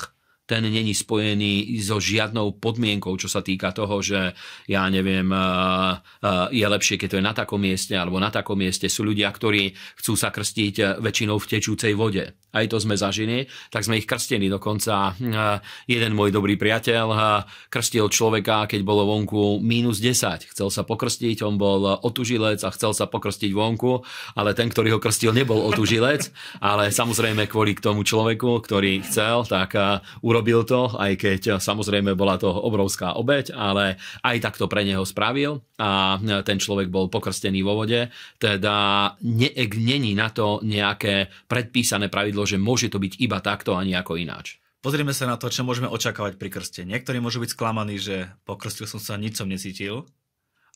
ten 0.48 0.64
není 0.64 0.96
spojený 0.96 1.76
so 1.84 2.00
žiadnou 2.00 2.56
podmienkou, 2.56 3.12
čo 3.20 3.28
sa 3.28 3.44
týka 3.44 3.68
toho, 3.76 4.00
že 4.00 4.32
ja 4.64 4.88
neviem, 4.88 5.28
eh, 5.28 5.92
eh, 6.24 6.46
je 6.56 6.66
lepšie, 6.66 6.96
keď 6.96 7.08
to 7.12 7.18
je 7.20 7.28
na 7.28 7.34
takom 7.36 7.60
mieste 7.60 7.92
alebo 7.92 8.16
na 8.16 8.32
takom 8.32 8.56
mieste. 8.56 8.88
Sú 8.88 9.04
ľudia, 9.04 9.28
ktorí 9.28 9.76
chcú 10.00 10.16
sa 10.16 10.32
krstiť 10.32 11.04
väčšinou 11.04 11.36
v 11.36 11.50
tečúcej 11.52 11.92
vode 11.92 12.32
aj 12.52 12.64
to 12.72 12.76
sme 12.80 12.96
zažili, 12.96 13.44
tak 13.68 13.84
sme 13.84 14.00
ich 14.00 14.08
krstili. 14.08 14.48
Dokonca 14.48 15.12
eh, 15.12 15.60
jeden 15.84 16.16
môj 16.16 16.32
dobrý 16.32 16.56
priateľ 16.56 17.06
eh, 17.12 17.20
krstil 17.68 18.08
človeka, 18.08 18.64
keď 18.64 18.80
bolo 18.84 19.04
vonku 19.04 19.60
minus 19.60 20.00
10. 20.00 20.48
Chcel 20.52 20.68
sa 20.72 20.82
pokrstiť, 20.84 21.44
on 21.44 21.60
bol 21.60 22.00
otužilec 22.00 22.64
a 22.64 22.72
chcel 22.72 22.96
sa 22.96 23.04
pokrstiť 23.06 23.52
vonku, 23.52 24.00
ale 24.36 24.56
ten, 24.56 24.72
ktorý 24.72 24.96
ho 24.96 25.00
krstil, 25.00 25.36
nebol 25.36 25.60
otužilec, 25.68 26.32
ale 26.64 26.88
samozrejme 26.88 27.46
kvôli 27.46 27.76
k 27.76 27.84
tomu 27.84 28.02
človeku, 28.02 28.64
ktorý 28.64 29.04
chcel, 29.04 29.44
tak 29.44 29.76
eh, 29.76 30.00
urobil 30.24 30.64
to, 30.64 30.92
aj 30.96 31.12
keď 31.20 31.40
samozrejme 31.60 32.16
bola 32.16 32.40
to 32.40 32.48
obrovská 32.48 33.14
obeď, 33.14 33.52
ale 33.52 34.00
aj 34.24 34.36
tak 34.40 34.54
to 34.56 34.66
pre 34.66 34.82
neho 34.82 35.04
spravil 35.04 35.60
a 35.78 36.18
ten 36.42 36.58
človek 36.58 36.90
bol 36.90 37.06
pokrstený 37.06 37.62
vo 37.62 37.78
vode. 37.78 38.10
Teda 38.36 39.14
není 39.22 40.12
na 40.18 40.28
to 40.34 40.58
nejaké 40.66 41.30
predpísané 41.46 42.10
pravidlo, 42.10 42.37
že 42.44 42.60
môže 42.60 42.92
to 42.92 43.00
byť 43.00 43.22
iba 43.22 43.38
takto 43.40 43.74
a 43.74 43.86
nejako 43.86 44.20
ináč. 44.20 44.60
Pozrieme 44.78 45.10
sa 45.10 45.26
na 45.26 45.34
to, 45.34 45.50
čo 45.50 45.66
môžeme 45.66 45.90
očakávať 45.90 46.38
pri 46.38 46.54
krste. 46.54 46.86
Niektorí 46.86 47.18
môžu 47.18 47.42
byť 47.42 47.50
sklamaní, 47.50 47.98
že 47.98 48.30
pokrstil 48.46 48.86
som 48.86 49.02
sa, 49.02 49.18
nič 49.18 49.34
som 49.40 49.50
necítil 49.50 50.06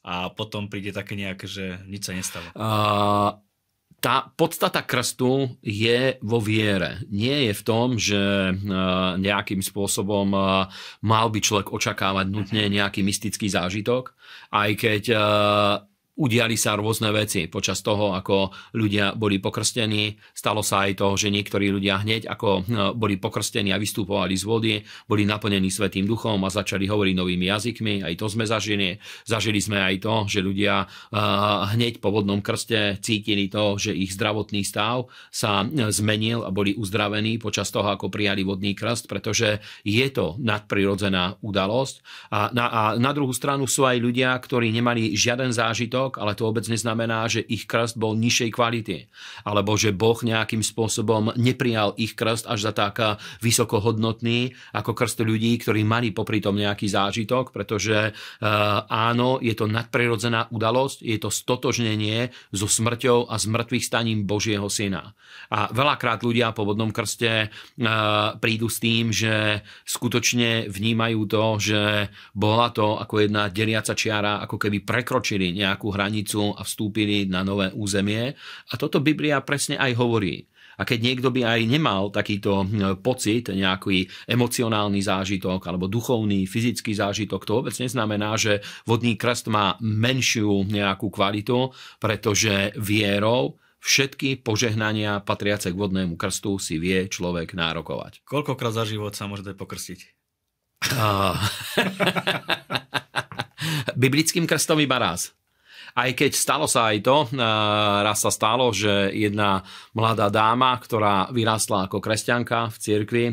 a 0.03 0.33
potom 0.35 0.67
príde 0.67 0.91
také 0.91 1.15
nejaké, 1.15 1.47
že 1.47 1.79
nič 1.87 2.11
sa 2.11 2.13
nestalo. 2.17 2.51
Uh, 2.59 3.39
tá 4.03 4.27
podstata 4.35 4.83
krstu 4.83 5.55
je 5.63 6.19
vo 6.27 6.43
viere. 6.43 7.07
Nie 7.07 7.47
je 7.47 7.53
v 7.55 7.63
tom, 7.63 7.95
že 7.95 8.51
nejakým 9.23 9.63
spôsobom 9.63 10.27
mal 11.07 11.27
by 11.31 11.39
človek 11.39 11.71
očakávať 11.71 12.27
nutne 12.27 12.67
nejaký 12.67 13.07
mystický 13.07 13.47
zážitok, 13.47 14.11
aj 14.51 14.71
keď 14.75 15.03
udiali 16.23 16.55
sa 16.55 16.79
rôzne 16.79 17.11
veci 17.11 17.51
počas 17.51 17.83
toho, 17.83 18.15
ako 18.15 18.55
ľudia 18.79 19.19
boli 19.19 19.43
pokrstení. 19.43 20.15
Stalo 20.31 20.63
sa 20.63 20.87
aj 20.87 21.03
to, 21.03 21.19
že 21.19 21.35
niektorí 21.35 21.75
ľudia 21.75 21.99
hneď 22.07 22.31
ako 22.31 22.49
e, 22.49 22.61
boli 22.95 23.19
pokrstení 23.19 23.75
a 23.75 23.83
vystupovali 23.83 24.39
z 24.39 24.45
vody, 24.47 24.75
boli 25.11 25.27
naplnení 25.27 25.67
Svetým 25.67 26.07
duchom 26.07 26.39
a 26.47 26.55
začali 26.55 26.87
hovoriť 26.87 27.15
novými 27.19 27.51
jazykmi. 27.51 27.95
Aj 28.07 28.15
to 28.15 28.31
sme 28.31 28.47
zažili. 28.47 28.95
Zažili 29.27 29.59
sme 29.59 29.83
aj 29.83 29.95
to, 29.99 30.15
že 30.31 30.39
ľudia 30.47 30.87
e, 30.87 30.87
hneď 31.75 31.99
po 31.99 32.15
vodnom 32.15 32.39
krste 32.39 33.03
cítili 33.03 33.51
to, 33.51 33.75
že 33.83 33.91
ich 33.91 34.15
zdravotný 34.15 34.63
stav 34.63 35.11
sa 35.35 35.67
e, 35.67 35.91
zmenil 35.91 36.47
a 36.47 36.55
boli 36.55 36.79
uzdravení 36.79 37.43
počas 37.43 37.75
toho, 37.75 37.91
ako 37.91 38.15
prijali 38.15 38.47
vodný 38.47 38.79
krst, 38.79 39.11
pretože 39.11 39.59
je 39.83 40.07
to 40.15 40.39
nadprirodzená 40.39 41.43
udalosť. 41.43 41.97
A 42.31 42.55
na, 42.55 42.67
a 42.71 42.83
na 42.95 43.11
druhú 43.11 43.35
stranu 43.35 43.67
sú 43.67 43.83
aj 43.83 43.99
ľudia, 43.99 44.31
ktorí 44.39 44.71
nemali 44.71 45.19
žiaden 45.19 45.51
zážitok 45.51 46.12
zážitok, 46.13 46.21
ale 46.21 46.37
to 46.37 46.45
vôbec 46.45 46.65
neznamená, 46.69 47.29
že 47.29 47.41
ich 47.41 47.65
krst 47.65 47.97
bol 47.97 48.13
nižšej 48.17 48.51
kvality. 48.53 48.99
Alebo 49.49 49.77
že 49.77 49.97
Boh 49.97 50.19
nejakým 50.21 50.61
spôsobom 50.61 51.33
neprijal 51.37 51.97
ich 51.97 52.13
krst 52.13 52.45
až 52.47 52.69
za 52.69 52.73
tak 52.77 53.01
vysokohodnotný 53.41 54.53
ako 54.77 54.93
krst 54.93 55.25
ľudí, 55.25 55.57
ktorí 55.61 55.85
mali 55.85 56.13
popri 56.13 56.45
tom 56.45 56.59
nejaký 56.59 56.89
zážitok, 56.89 57.55
pretože 57.55 58.13
uh, 58.13 58.85
áno, 58.89 59.39
je 59.41 59.55
to 59.57 59.71
nadprirodzená 59.71 60.53
udalosť, 60.53 61.01
je 61.01 61.19
to 61.19 61.31
stotožnenie 61.33 62.29
so 62.53 62.69
smrťou 62.69 63.31
a 63.31 63.39
zmrtvých 63.39 63.85
staním 63.87 64.27
Božieho 64.27 64.67
syna. 64.69 65.15
A 65.53 65.73
veľakrát 65.73 66.21
ľudia 66.21 66.53
po 66.53 66.67
vodnom 66.69 66.93
krste 66.93 67.49
uh, 67.49 68.37
prídu 68.37 68.69
s 68.69 68.83
tým, 68.83 69.15
že 69.15 69.65
skutočne 69.87 70.69
vnímajú 70.69 71.21
to, 71.29 71.45
že 71.61 71.81
bola 72.35 72.69
to 72.75 72.99
ako 72.99 73.25
jedna 73.25 73.49
deliaca 73.49 73.95
čiara, 73.95 74.43
ako 74.45 74.57
keby 74.59 74.83
prekročili 74.83 75.55
nejakú 75.55 75.92
hranicu 75.93 76.57
a 76.57 76.65
vstúpili 76.65 77.29
na 77.29 77.45
nové 77.45 77.69
územie. 77.77 78.33
A 78.73 78.75
toto 78.81 79.05
Biblia 79.05 79.45
presne 79.45 79.77
aj 79.77 79.93
hovorí. 80.01 80.49
A 80.81 80.89
keď 80.89 80.99
niekto 81.05 81.29
by 81.29 81.45
aj 81.45 81.61
nemal 81.69 82.09
takýto 82.09 82.65
hm, 82.65 83.05
pocit, 83.05 83.53
nejaký 83.53 84.09
emocionálny 84.25 85.05
zážitok 85.05 85.61
alebo 85.69 85.87
duchovný, 85.87 86.49
fyzický 86.49 86.97
zážitok, 86.97 87.45
to 87.45 87.61
vôbec 87.61 87.77
neznamená, 87.77 88.41
že 88.41 88.65
vodný 88.89 89.21
krst 89.21 89.53
má 89.53 89.77
menšiu 89.85 90.65
nejakú 90.65 91.13
kvalitu, 91.13 91.77
pretože 92.01 92.73
vierou 92.81 93.61
všetky 93.83 94.41
požehnania 94.41 95.21
patriace 95.21 95.75
k 95.75 95.77
vodnému 95.77 96.15
krstu 96.15 96.57
si 96.63 96.79
vie 96.79 97.11
človek 97.11 97.53
nárokovať. 97.53 98.23
Koľkokrát 98.23 98.73
za 98.73 98.87
život 98.87 99.13
sa 99.13 99.27
môže 99.27 99.43
pokrstiť? 99.53 100.23
Biblickým 104.03 104.47
krstom 104.47 104.81
iba 104.83 104.99
raz. 104.99 105.35
Aj 105.93 106.11
keď 106.17 106.33
stalo 106.33 106.65
sa 106.65 106.89
aj 106.89 107.05
to, 107.05 107.17
raz 108.01 108.25
sa 108.25 108.33
stalo, 108.33 108.73
že 108.73 109.13
jedna 109.13 109.61
mladá 109.93 110.33
dáma, 110.33 110.81
ktorá 110.81 111.29
vyrástla 111.29 111.85
ako 111.85 112.01
kresťanka 112.01 112.73
v 112.73 112.77
cirkvi, 112.81 113.25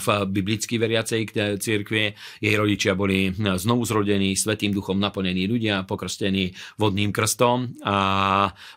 v 0.00 0.06
biblicky 0.32 0.80
veriacej 0.80 1.20
cirkvi, 1.60 2.16
jej 2.40 2.54
rodičia 2.56 2.96
boli 2.96 3.28
znovu 3.36 3.84
zrodení, 3.84 4.32
svetým 4.32 4.72
duchom 4.72 4.96
naplnení 4.96 5.44
ľudia, 5.44 5.84
pokrstení 5.84 6.56
vodným 6.80 7.12
krstom 7.12 7.76
a 7.84 7.98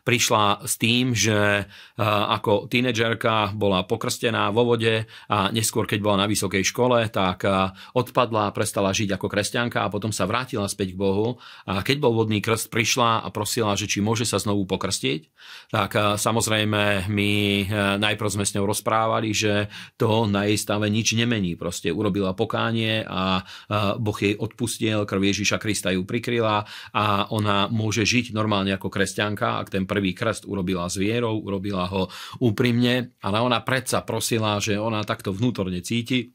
prišla 0.04 0.67
s 0.67 0.74
tým, 0.76 1.15
že 1.15 1.72
ako 2.02 2.67
tínedžerka 2.67 3.56
bola 3.56 3.88
pokrstená 3.88 4.52
vo 4.52 4.76
vode 4.76 5.08
a 5.32 5.38
neskôr, 5.56 5.88
keď 5.88 6.00
bola 6.04 6.26
na 6.26 6.28
vysokej 6.28 6.67
škole, 6.67 7.08
tak 7.08 7.48
odpadla, 7.96 8.52
prestala 8.52 8.91
žiť 8.91 9.15
ako 9.15 9.28
kresťanka 9.32 9.88
a 9.88 9.91
potom 9.91 10.12
sa 10.12 10.28
vrátila 10.28 10.67
späť 10.67 10.94
k 10.94 11.00
Bohu. 11.00 11.39
A 11.63 11.80
keď 11.80 12.04
bol 12.04 12.12
vodný 12.12 12.44
krst, 12.44 12.67
prišla 12.67 13.21
a 13.22 13.30
prosila, 13.30 13.78
že 13.78 13.86
či 13.86 14.02
môže 14.02 14.26
sa 14.26 14.42
znovu 14.42 14.66
pokrstiť, 14.66 15.22
tak 15.70 15.94
eh, 15.96 16.18
samozrejme 16.18 17.08
my 17.08 17.32
eh, 17.62 17.66
najprv 18.02 18.30
sme 18.34 18.46
s 18.46 18.58
ňou 18.58 18.66
rozprávali, 18.66 19.32
že 19.32 19.70
to 19.96 20.26
na 20.26 20.50
jej 20.50 20.58
stave 20.58 20.90
nič 20.90 21.14
nemení. 21.14 21.54
Proste 21.54 21.94
urobila 21.94 22.34
pokánie 22.34 23.06
a 23.06 23.42
eh, 23.42 23.96
Boh 24.02 24.18
jej 24.18 24.34
odpustil, 24.34 25.06
krv 25.06 25.22
Ježiša 25.22 25.62
Krista 25.62 25.94
ju 25.94 26.04
prikryla 26.04 26.66
a 26.92 27.30
ona 27.30 27.70
môže 27.70 28.04
žiť 28.04 28.34
normálne 28.34 28.74
ako 28.74 28.90
kresťanka, 28.90 29.62
ak 29.62 29.70
ten 29.70 29.86
prvý 29.86 30.18
krst 30.18 30.50
urobila 30.50 30.90
s 30.90 30.98
vierou, 30.98 31.38
urobila 31.38 31.86
ho 31.88 32.10
úprimne, 32.42 33.14
ale 33.22 33.38
ona 33.40 33.62
predsa 33.62 34.02
prosila, 34.02 34.58
že 34.58 34.82
ona 34.82 35.06
takto 35.06 35.30
vnútorne 35.30 35.80
cíti, 35.86 36.34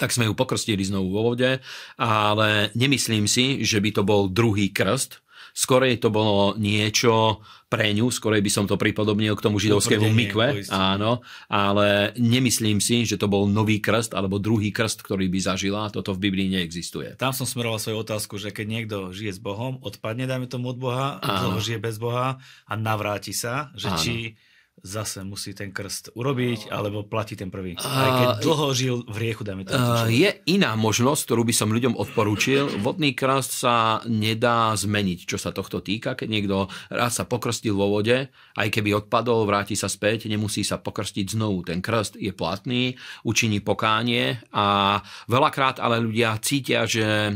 tak 0.00 0.12
sme 0.12 0.28
ju 0.28 0.34
pokrstili 0.36 0.80
znovu 0.84 1.12
vo 1.12 1.22
vode, 1.32 1.60
ale 2.00 2.72
nemyslím 2.72 3.28
si, 3.28 3.60
že 3.64 3.80
by 3.82 3.90
to 3.92 4.02
bol 4.06 4.28
druhý 4.32 4.72
krst, 4.72 5.20
Skorej 5.52 6.00
to 6.00 6.08
bolo 6.08 6.56
niečo 6.56 7.44
pre 7.72 7.88
ňu, 7.96 8.12
skorej 8.12 8.44
by 8.44 8.50
som 8.52 8.64
to 8.68 8.76
pripodobnil 8.76 9.32
k 9.32 9.44
tomu 9.48 9.56
židovskému 9.56 10.12
mikve, 10.12 10.68
áno, 10.68 11.24
ale 11.48 12.12
nemyslím 12.20 12.84
si, 12.84 13.08
že 13.08 13.16
to 13.16 13.32
bol 13.32 13.48
nový 13.48 13.80
krst 13.80 14.12
alebo 14.12 14.36
druhý 14.36 14.68
krst, 14.68 15.00
ktorý 15.00 15.32
by 15.32 15.40
zažila. 15.40 15.88
Toto 15.88 16.12
v 16.12 16.28
Biblii 16.28 16.52
neexistuje. 16.52 17.16
Tam 17.16 17.32
som 17.32 17.48
smeroval 17.48 17.80
svoju 17.80 18.04
otázku, 18.04 18.36
že 18.36 18.52
keď 18.52 18.66
niekto 18.68 18.96
žije 19.16 19.36
s 19.36 19.40
Bohom, 19.40 19.80
odpadne, 19.80 20.28
dajme 20.28 20.52
tomu 20.52 20.76
od 20.76 20.78
Boha, 20.80 21.16
dlho 21.24 21.64
žije 21.64 21.80
bez 21.80 21.96
Boha 21.96 22.36
a 22.68 22.72
navráti 22.76 23.32
sa, 23.32 23.72
že 23.72 23.88
áno. 23.88 24.00
či 24.04 24.36
zase 24.82 25.22
musí 25.22 25.54
ten 25.54 25.70
krst 25.70 26.10
urobiť, 26.18 26.74
alebo 26.74 27.06
platí 27.06 27.38
ten 27.38 27.54
prvý. 27.54 27.78
Aj 27.78 28.10
keď 28.18 28.28
dlho 28.42 28.68
žil 28.74 28.96
v 29.06 29.16
riechu, 29.16 29.46
dajme 29.46 29.62
to. 29.62 29.78
Je 30.10 30.26
iná 30.50 30.74
možnosť, 30.74 31.22
ktorú 31.30 31.46
by 31.46 31.54
som 31.54 31.70
ľuďom 31.70 31.94
odporúčil. 31.94 32.82
Vodný 32.82 33.14
krst 33.14 33.62
sa 33.62 34.02
nedá 34.10 34.74
zmeniť, 34.74 35.22
čo 35.22 35.38
sa 35.38 35.54
tohto 35.54 35.78
týka. 35.78 36.18
Keď 36.18 36.26
niekto 36.26 36.66
raz 36.90 37.22
sa 37.22 37.24
pokrstil 37.30 37.78
vo 37.78 37.94
vode, 37.94 38.26
aj 38.58 38.68
keby 38.74 39.06
odpadol, 39.06 39.46
vráti 39.46 39.78
sa 39.78 39.86
späť, 39.86 40.26
nemusí 40.26 40.66
sa 40.66 40.82
pokrstiť 40.82 41.38
znovu. 41.38 41.62
Ten 41.62 41.78
krst 41.78 42.18
je 42.18 42.34
platný, 42.34 42.98
učiní 43.22 43.62
pokánie 43.62 44.42
a 44.50 44.98
veľakrát 45.30 45.78
ale 45.78 46.02
ľudia 46.02 46.34
cítia, 46.42 46.90
že 46.90 47.06
e, 47.06 47.30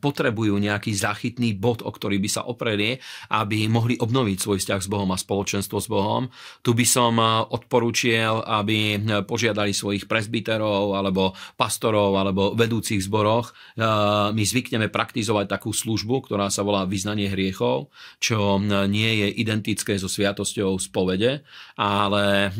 potrebujú 0.00 0.56
nejaký 0.56 0.96
záchytný 0.96 1.52
bod, 1.52 1.84
o 1.84 1.92
ktorý 1.92 2.16
by 2.16 2.28
sa 2.32 2.48
opreli, 2.48 2.96
aby 3.28 3.68
mohli 3.68 4.00
obnoviť 4.00 4.38
svoj 4.40 4.58
vzťah 4.64 4.80
s 4.80 4.88
Bohom 4.88 5.12
a 5.12 5.20
spoločenstvo 5.20 5.76
s 5.76 5.92
Bohom. 5.92 6.32
Tu 6.64 6.72
by 6.72 6.85
som 6.86 7.18
eh, 7.18 7.26
odporúčiel, 7.50 8.40
aby 8.46 8.96
eh, 8.96 9.00
požiadali 9.26 9.74
svojich 9.74 10.06
presbyterov 10.06 10.94
alebo 10.94 11.34
pastorov 11.58 12.16
alebo 12.16 12.54
vedúcich 12.54 13.02
zboroch. 13.04 13.52
Eh, 13.52 13.82
my 14.30 14.42
zvykneme 14.42 14.88
praktizovať 14.88 15.50
takú 15.50 15.74
službu, 15.74 16.30
ktorá 16.30 16.48
sa 16.48 16.62
volá 16.62 16.86
vyznanie 16.86 17.28
hriechov, 17.28 17.90
čo 18.22 18.62
nie 18.86 19.26
je 19.26 19.28
identické 19.42 19.98
so 19.98 20.06
sviatosťou 20.06 20.78
spovede, 20.78 21.42
ale 21.74 22.54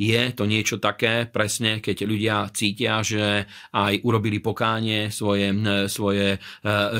je 0.00 0.22
to 0.32 0.48
niečo 0.48 0.80
také 0.80 1.28
presne, 1.28 1.84
keď 1.84 1.96
ľudia 2.08 2.36
cítia, 2.56 3.04
že 3.04 3.44
aj 3.76 4.00
urobili 4.06 4.40
pokánie, 4.40 5.12
svoje, 5.12 5.52
svoje 5.90 6.40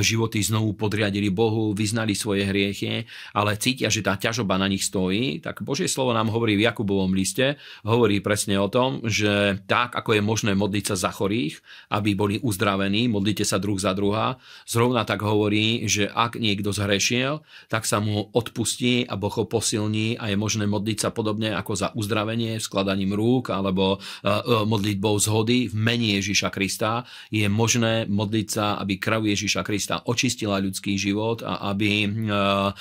životy 0.04 0.44
znovu 0.44 0.76
podriadili 0.76 1.32
Bohu, 1.32 1.72
vyznali 1.72 2.12
svoje 2.12 2.44
hriechy, 2.44 3.08
ale 3.32 3.56
cítia, 3.56 3.88
že 3.88 4.04
tá 4.04 4.18
ťažoba 4.20 4.60
na 4.60 4.68
nich 4.68 4.84
stojí, 4.84 5.40
tak 5.40 5.64
Božie 5.64 5.86
slovo 5.86 6.12
nám 6.12 6.25
hovorí 6.28 6.58
v 6.58 6.66
Jakubovom 6.66 7.12
liste, 7.14 7.56
hovorí 7.86 8.20
presne 8.20 8.58
o 8.60 8.68
tom, 8.70 9.02
že 9.06 9.60
tak, 9.70 9.94
ako 9.94 10.18
je 10.18 10.22
možné 10.22 10.52
modliť 10.56 10.84
sa 10.92 10.96
za 11.08 11.10
chorých, 11.14 11.60
aby 11.92 12.14
boli 12.16 12.36
uzdravení, 12.42 13.08
modlite 13.10 13.44
sa 13.46 13.60
druh 13.62 13.78
za 13.78 13.92
druha, 13.96 14.36
zrovna 14.68 15.06
tak 15.06 15.22
hovorí, 15.22 15.86
že 15.86 16.08
ak 16.10 16.38
niekto 16.40 16.72
zhrešiel, 16.72 17.42
tak 17.70 17.84
sa 17.84 18.02
mu 18.02 18.28
odpustí 18.32 19.06
a 19.06 19.14
Boh 19.14 19.32
ho 19.32 19.44
posilní 19.46 20.18
a 20.18 20.32
je 20.32 20.36
možné 20.36 20.64
modliť 20.66 20.98
sa 21.06 21.10
podobne 21.14 21.52
ako 21.54 21.72
za 21.76 21.88
uzdravenie 21.94 22.58
skladaním 22.58 23.14
rúk 23.14 23.52
alebo 23.52 23.96
uh, 23.96 24.64
modlitbou 24.64 25.16
zhody 25.20 25.68
v 25.70 25.74
mene 25.76 26.18
Ježiša 26.18 26.48
Krista. 26.50 27.04
Je 27.30 27.46
možné 27.46 28.08
modliť 28.08 28.46
sa, 28.48 28.80
aby 28.80 28.98
krv 28.98 29.28
Ježiša 29.32 29.62
Krista 29.62 30.02
očistila 30.06 30.62
ľudský 30.62 30.98
život 30.98 31.44
a 31.44 31.70
aby 31.72 32.06
uh, 32.06 32.72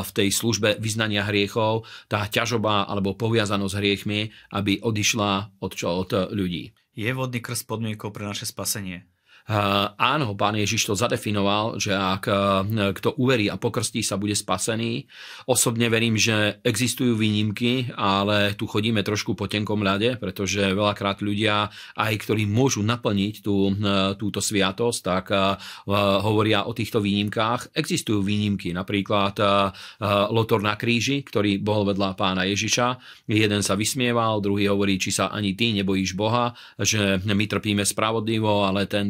v 0.00 0.10
tej 0.14 0.28
službe 0.30 0.78
vyznania 0.78 1.26
hriechov 1.26 1.84
tá 2.06 2.26
ťažoba 2.26 2.69
choroba 2.70 2.86
alebo 2.86 3.18
poviazanosť 3.18 3.74
hriechmi, 3.74 4.20
aby 4.54 4.78
odišla 4.78 5.58
od, 5.58 5.72
čo, 5.74 5.88
od 5.90 6.30
ľudí. 6.30 6.74
Je 6.94 7.10
vodný 7.10 7.42
krst 7.42 7.66
podmienkou 7.66 8.14
pre 8.14 8.26
naše 8.26 8.46
spasenie? 8.46 9.09
Áno, 9.98 10.38
pán 10.38 10.54
Ježiš 10.54 10.86
to 10.86 10.94
zadefinoval, 10.94 11.82
že 11.82 11.90
ak 11.90 12.24
e, 12.30 12.34
kto 12.94 13.18
uverí 13.18 13.50
a 13.50 13.58
pokrstí 13.58 13.98
sa, 14.06 14.14
bude 14.14 14.38
spasený. 14.38 15.10
Osobne 15.50 15.90
verím, 15.90 16.14
že 16.14 16.62
existujú 16.62 17.18
výnimky, 17.18 17.90
ale 17.98 18.54
tu 18.54 18.70
chodíme 18.70 19.02
trošku 19.02 19.34
po 19.34 19.50
tenkom 19.50 19.82
ľade, 19.82 20.22
pretože 20.22 20.62
veľakrát 20.70 21.18
ľudia, 21.18 21.66
aj 21.98 22.12
ktorí 22.22 22.46
môžu 22.46 22.86
naplniť 22.86 23.34
tú, 23.42 23.74
e, 23.74 24.14
túto 24.14 24.38
sviatosť, 24.38 25.00
tak 25.00 25.24
hovoria 25.88 26.68
o 26.68 26.76
týchto 26.76 27.00
výnimkách. 27.00 27.72
Existujú 27.72 28.20
výnimky, 28.20 28.70
napríklad 28.76 29.34
Lotor 30.30 30.60
na 30.60 30.76
kríži, 30.76 31.24
ktorý 31.24 31.62
bol 31.62 31.88
vedľa 31.88 32.14
pána 32.14 32.44
Ježiša. 32.44 33.00
Jeden 33.30 33.62
sa 33.64 33.74
vysmieval, 33.74 34.44
druhý 34.44 34.68
hovorí, 34.68 35.00
či 35.00 35.14
sa 35.14 35.32
ani 35.32 35.56
ty 35.56 35.72
nebojíš 35.72 36.12
Boha, 36.14 36.52
že 36.76 37.22
my 37.24 37.44
trpíme 37.48 37.82
spravodlivo, 37.86 38.66
ale 38.66 38.84
ten 38.86 39.08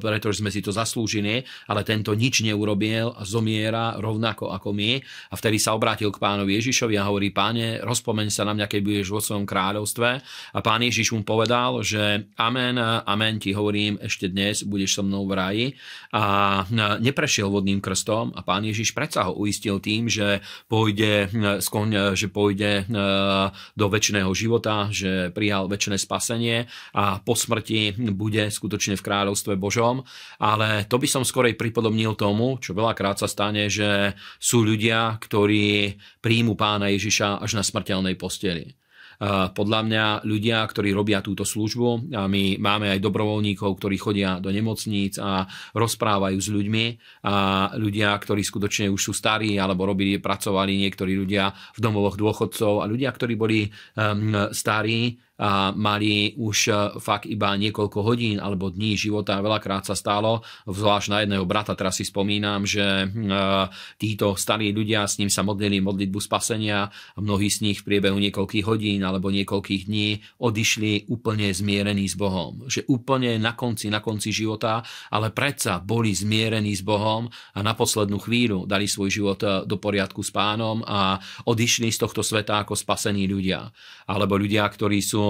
pretože 0.00 0.44
sme 0.44 0.52
si 0.52 0.60
to 0.60 0.72
zaslúžili, 0.74 1.44
ale 1.68 1.84
tento 1.84 2.12
nič 2.12 2.44
neurobil 2.44 3.12
a 3.14 3.22
zomiera 3.24 3.96
rovnako 3.96 4.52
ako 4.52 4.74
my. 4.76 5.00
A 5.30 5.34
vtedy 5.36 5.56
sa 5.56 5.72
obrátil 5.76 6.10
k 6.10 6.18
pánovi 6.18 6.58
Ježišovi 6.58 6.98
a 6.98 7.06
hovorí, 7.06 7.30
páne, 7.30 7.78
rozpomeň 7.80 8.28
sa 8.32 8.48
na 8.48 8.56
mňa, 8.56 8.66
keď 8.66 8.80
budeš 8.80 9.08
vo 9.12 9.20
svojom 9.22 9.46
kráľovstve. 9.46 10.08
A 10.54 10.58
pán 10.64 10.82
Ježiš 10.82 11.14
mu 11.14 11.22
povedal, 11.22 11.80
že 11.86 12.26
amen, 12.40 12.74
amen 13.06 13.38
ti 13.38 13.54
hovorím, 13.54 14.02
ešte 14.02 14.26
dnes 14.32 14.66
budeš 14.66 14.98
so 14.98 15.02
mnou 15.06 15.28
v 15.28 15.32
raji. 15.36 15.66
A 16.10 16.66
neprešiel 16.98 17.46
vodným 17.46 17.78
krstom 17.78 18.34
a 18.34 18.42
pán 18.42 18.66
Ježiš 18.66 18.96
predsa 18.96 19.30
ho 19.30 19.38
uistil 19.38 19.78
tým, 19.78 20.10
že 20.10 20.42
pôjde, 20.66 21.30
skôň, 21.62 22.16
že 22.18 22.26
pôjde 22.26 22.88
do 23.76 23.86
väčšného 23.86 24.30
života, 24.34 24.90
že 24.90 25.30
prijal 25.30 25.70
väčšie 25.70 25.98
spasenie 26.00 26.66
a 26.92 27.18
po 27.22 27.34
smrti 27.38 27.94
bude 28.10 28.50
skutočne 28.50 28.94
v 28.94 29.04
kráľovstve 29.04 29.29
kráľovstve 29.30 29.54
Božom, 29.54 30.02
ale 30.42 30.90
to 30.90 30.98
by 30.98 31.06
som 31.06 31.22
skorej 31.22 31.54
pripodobnil 31.54 32.18
tomu, 32.18 32.58
čo 32.58 32.74
veľakrát 32.74 33.22
sa 33.22 33.30
stane, 33.30 33.70
že 33.70 34.18
sú 34.42 34.66
ľudia, 34.66 35.14
ktorí 35.22 35.94
príjmu 36.18 36.58
pána 36.58 36.90
Ježiša 36.90 37.38
až 37.38 37.54
na 37.54 37.62
smrteľnej 37.62 38.18
posteli. 38.18 38.74
Podľa 39.20 39.80
mňa 39.84 40.04
ľudia, 40.24 40.64
ktorí 40.64 40.96
robia 40.96 41.20
túto 41.20 41.44
službu, 41.44 42.16
a 42.16 42.24
my 42.24 42.56
máme 42.56 42.88
aj 42.88 43.04
dobrovoľníkov, 43.04 43.76
ktorí 43.76 44.00
chodia 44.00 44.40
do 44.40 44.48
nemocníc 44.48 45.20
a 45.20 45.44
rozprávajú 45.76 46.40
s 46.40 46.48
ľuďmi 46.48 46.84
a 47.28 47.68
ľudia, 47.76 48.16
ktorí 48.16 48.40
skutočne 48.40 48.88
už 48.88 48.96
sú 48.96 49.12
starí 49.12 49.60
alebo 49.60 49.84
robili, 49.84 50.16
pracovali 50.16 50.72
niektorí 50.88 51.20
ľudia 51.20 51.52
v 51.52 51.78
domovoch 51.84 52.16
dôchodcov 52.16 52.80
a 52.80 52.88
ľudia, 52.88 53.12
ktorí 53.12 53.36
boli 53.36 53.68
um, 53.68 54.48
starí, 54.56 55.20
mali 55.72 56.36
už 56.36 56.58
e, 56.68 56.72
fakt 57.00 57.24
iba 57.24 57.56
niekoľko 57.56 57.98
hodín 58.04 58.36
alebo 58.36 58.68
dní 58.68 58.94
života. 59.00 59.40
Veľakrát 59.40 59.88
sa 59.88 59.96
stalo, 59.96 60.44
zvlášť 60.68 61.08
na 61.08 61.18
jedného 61.24 61.48
brata, 61.48 61.72
teraz 61.72 61.96
si 61.96 62.04
spomínam, 62.04 62.68
že 62.68 62.84
e, 62.84 63.06
títo 63.96 64.36
starí 64.36 64.68
ľudia 64.76 65.08
s 65.08 65.16
ním 65.16 65.32
sa 65.32 65.40
modlili 65.40 65.80
modlitbu 65.80 66.20
spasenia 66.20 66.92
a 66.92 67.18
mnohí 67.18 67.48
z 67.48 67.64
nich 67.64 67.80
v 67.80 67.88
priebehu 67.88 68.20
niekoľkých 68.20 68.64
hodín 68.68 69.00
alebo 69.00 69.32
niekoľkých 69.32 69.88
dní 69.88 70.20
odišli 70.44 71.08
úplne 71.08 71.48
zmierení 71.48 72.04
s 72.04 72.20
Bohom. 72.20 72.68
Že 72.68 72.84
úplne 72.92 73.40
na 73.40 73.56
konci, 73.56 73.88
na 73.88 74.04
konci 74.04 74.36
života, 74.36 74.84
ale 75.08 75.32
predsa 75.32 75.80
boli 75.80 76.12
zmierení 76.12 76.76
s 76.76 76.84
Bohom 76.84 77.32
a 77.56 77.58
na 77.64 77.72
poslednú 77.72 78.20
chvíľu 78.20 78.68
dali 78.68 78.84
svoj 78.84 79.08
život 79.08 79.40
e, 79.40 79.64
do 79.64 79.80
poriadku 79.80 80.20
s 80.20 80.28
pánom 80.28 80.84
a 80.84 81.16
odišli 81.48 81.88
z 81.88 81.98
tohto 82.04 82.20
sveta 82.20 82.60
ako 82.68 82.76
spasení 82.76 83.24
ľudia. 83.24 83.64
Alebo 84.04 84.36
ľudia, 84.36 84.68
ktorí 84.68 85.00
sú 85.00 85.29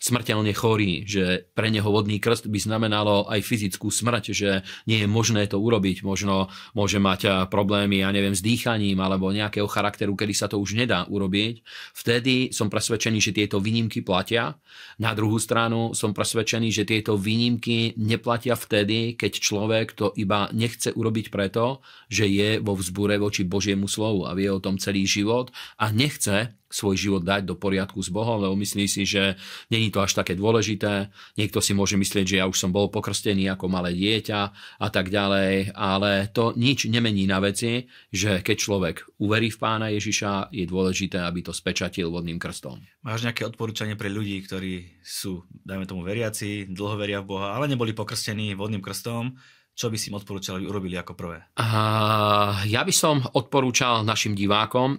smrteľne 0.00 0.52
chorý, 0.52 1.04
že 1.04 1.48
pre 1.54 1.68
neho 1.70 1.86
vodný 1.86 2.18
krst 2.18 2.48
by 2.48 2.58
znamenalo 2.58 3.28
aj 3.28 3.40
fyzickú 3.44 3.88
smrť, 3.88 4.24
že 4.32 4.50
nie 4.86 5.04
je 5.04 5.08
možné 5.08 5.46
to 5.48 5.58
urobiť. 5.58 6.02
Možno 6.02 6.50
môže 6.72 6.98
mať 7.00 7.20
uh, 7.24 7.32
problémy, 7.46 8.02
ja 8.02 8.10
neviem, 8.10 8.34
s 8.34 8.44
dýchaním 8.44 8.98
alebo 9.00 9.30
nejakého 9.32 9.66
charakteru, 9.68 10.14
kedy 10.14 10.34
sa 10.34 10.46
to 10.46 10.60
už 10.60 10.76
nedá 10.76 11.06
urobiť. 11.08 11.62
Vtedy 11.94 12.50
som 12.52 12.68
presvedčený, 12.68 13.18
že 13.18 13.36
tieto 13.36 13.58
výnimky 13.58 14.02
platia. 14.04 14.58
Na 14.98 15.14
druhú 15.14 15.38
stranu 15.38 15.94
som 15.94 16.12
presvedčený, 16.12 16.68
že 16.74 16.88
tieto 16.88 17.14
výnimky 17.16 17.96
neplatia 17.98 18.58
vtedy, 18.58 19.14
keď 19.14 19.32
človek 19.38 19.86
to 19.94 20.06
iba 20.18 20.50
nechce 20.52 20.90
urobiť 20.92 21.30
preto, 21.30 21.80
že 22.10 22.26
je 22.26 22.58
vo 22.58 22.74
vzbure 22.74 23.16
voči 23.16 23.46
Božiemu 23.46 23.86
slovu 23.86 24.26
a 24.26 24.34
vie 24.34 24.50
o 24.50 24.62
tom 24.62 24.76
celý 24.76 25.06
život 25.06 25.50
a 25.78 25.90
nechce 25.94 26.57
svoj 26.68 26.96
život 27.00 27.22
dať 27.24 27.48
do 27.48 27.56
poriadku 27.56 27.98
s 28.04 28.12
Bohom, 28.12 28.44
lebo 28.44 28.54
myslí 28.56 28.84
si, 28.86 29.08
že 29.08 29.40
není 29.72 29.88
to 29.88 30.04
až 30.04 30.20
také 30.20 30.36
dôležité. 30.36 31.08
Niekto 31.40 31.64
si 31.64 31.72
môže 31.72 31.96
myslieť, 31.96 32.24
že 32.24 32.38
ja 32.40 32.46
už 32.46 32.56
som 32.60 32.70
bol 32.70 32.92
pokrstený 32.92 33.48
ako 33.48 33.72
malé 33.72 33.96
dieťa 33.96 34.40
a 34.78 34.88
tak 34.92 35.08
ďalej, 35.08 35.72
ale 35.72 36.28
to 36.30 36.52
nič 36.54 36.84
nemení 36.86 37.24
na 37.24 37.40
veci, 37.40 37.88
že 38.12 38.44
keď 38.44 38.56
človek 38.56 38.96
uverí 39.18 39.48
v 39.48 39.58
pána 39.58 39.88
Ježiša, 39.90 40.52
je 40.52 40.68
dôležité, 40.68 41.24
aby 41.24 41.40
to 41.40 41.56
spečatil 41.56 42.12
vodným 42.12 42.36
krstom. 42.36 42.84
Máš 43.00 43.24
nejaké 43.24 43.48
odporúčanie 43.48 43.96
pre 43.96 44.12
ľudí, 44.12 44.36
ktorí 44.44 45.00
sú, 45.00 45.48
dajme 45.50 45.88
tomu, 45.88 46.04
veriaci, 46.04 46.68
dlho 46.68 46.96
veria 47.00 47.24
v 47.24 47.32
Boha, 47.32 47.56
ale 47.56 47.66
neboli 47.66 47.96
pokrstení 47.96 48.52
vodným 48.52 48.84
krstom, 48.84 49.32
čo 49.78 49.86
by 49.88 49.96
si 49.96 50.10
im 50.10 50.18
odporúčal, 50.18 50.58
aby 50.58 50.66
urobili 50.66 50.98
ako 50.98 51.14
prvé? 51.14 51.38
A 51.54 52.66
ja 52.66 52.82
by 52.82 52.90
som 52.90 53.22
odporúčal 53.22 54.02
našim 54.02 54.34
divákom, 54.34 54.98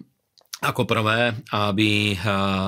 ako 0.60 0.84
prvé, 0.84 1.32
aby 1.56 2.12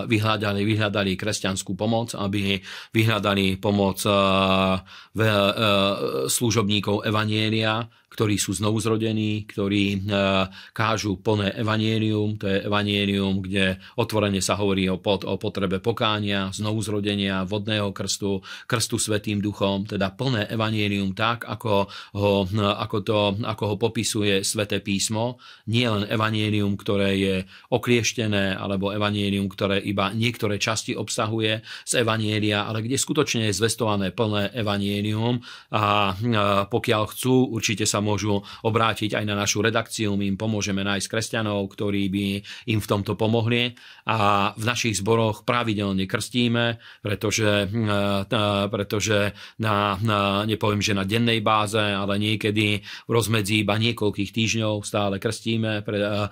vyhľadali, 0.08 0.64
vyhľadali 0.64 1.12
kresťanskú 1.12 1.76
pomoc, 1.76 2.16
aby 2.16 2.56
vyhľadali 2.96 3.60
pomoc 3.60 4.00
služobníkov 6.28 7.04
Evanielia, 7.04 7.84
ktorí 8.12 8.36
sú 8.36 8.52
znovu 8.52 8.76
zrodení, 8.76 9.48
ktorí 9.48 9.96
e, 9.96 9.98
kážu 10.76 11.16
plné 11.16 11.56
evanielium, 11.56 12.36
to 12.36 12.44
je 12.44 12.60
evanielium, 12.60 13.40
kde 13.40 13.80
otvorene 13.96 14.44
sa 14.44 14.60
hovorí 14.60 14.84
o, 14.92 15.00
pot, 15.00 15.24
o 15.24 15.40
potrebe 15.40 15.80
pokánia, 15.80 16.52
znovu 16.52 16.84
zrodenia, 16.84 17.48
vodného 17.48 17.88
krstu, 17.96 18.44
krstu 18.68 19.00
svetým 19.00 19.40
duchom, 19.40 19.88
teda 19.88 20.12
plné 20.12 20.44
evanielium 20.52 21.16
tak, 21.16 21.48
ako 21.48 21.88
ho, 22.20 22.44
ako 22.60 22.96
to, 23.00 23.18
ako 23.40 23.64
ho 23.64 23.76
popisuje 23.80 24.44
sväté 24.44 24.84
písmo, 24.84 25.40
nie 25.72 25.88
len 25.88 26.04
evanielium, 26.04 26.76
ktoré 26.76 27.16
je 27.16 27.36
oklieštené, 27.72 28.60
alebo 28.60 28.92
evanielium, 28.92 29.48
ktoré 29.48 29.80
iba 29.80 30.12
niektoré 30.12 30.60
časti 30.60 30.92
obsahuje 30.92 31.64
z 31.88 31.92
evanielia, 32.04 32.68
ale 32.68 32.84
kde 32.84 33.00
skutočne 33.00 33.48
je 33.48 33.56
zvestované 33.56 34.12
plné 34.12 34.52
evanielium. 34.52 35.40
A 35.72 36.12
pokiaľ 36.68 37.02
chcú, 37.08 37.48
určite 37.48 37.88
sa 37.88 38.01
môžu 38.02 38.42
obrátiť 38.66 39.14
aj 39.14 39.24
na 39.24 39.38
našu 39.38 39.62
redakciu, 39.62 40.18
my 40.18 40.34
im 40.34 40.36
pomôžeme 40.36 40.82
nájsť 40.82 41.06
kresťanov, 41.06 41.70
ktorí 41.72 42.10
by 42.10 42.26
im 42.74 42.80
v 42.82 42.90
tomto 42.90 43.14
pomohli 43.14 43.72
a 44.10 44.50
v 44.58 44.64
našich 44.66 44.98
zboroch 44.98 45.46
pravidelne 45.46 46.10
krstíme, 46.10 46.82
pretože, 47.00 47.70
eh, 47.70 48.66
pretože 48.66 49.32
na, 49.62 49.96
na, 50.02 50.42
nepoviem, 50.42 50.82
že 50.82 50.96
na 50.96 51.06
dennej 51.06 51.38
báze, 51.44 51.78
ale 51.78 52.18
niekedy 52.18 52.82
v 52.82 53.10
rozmedzi 53.10 53.62
iba 53.62 53.78
niekoľkých 53.78 54.30
týždňov 54.34 54.82
stále 54.82 55.22
krstíme. 55.22 55.84
Pre, 55.86 55.98
a, 56.02 56.26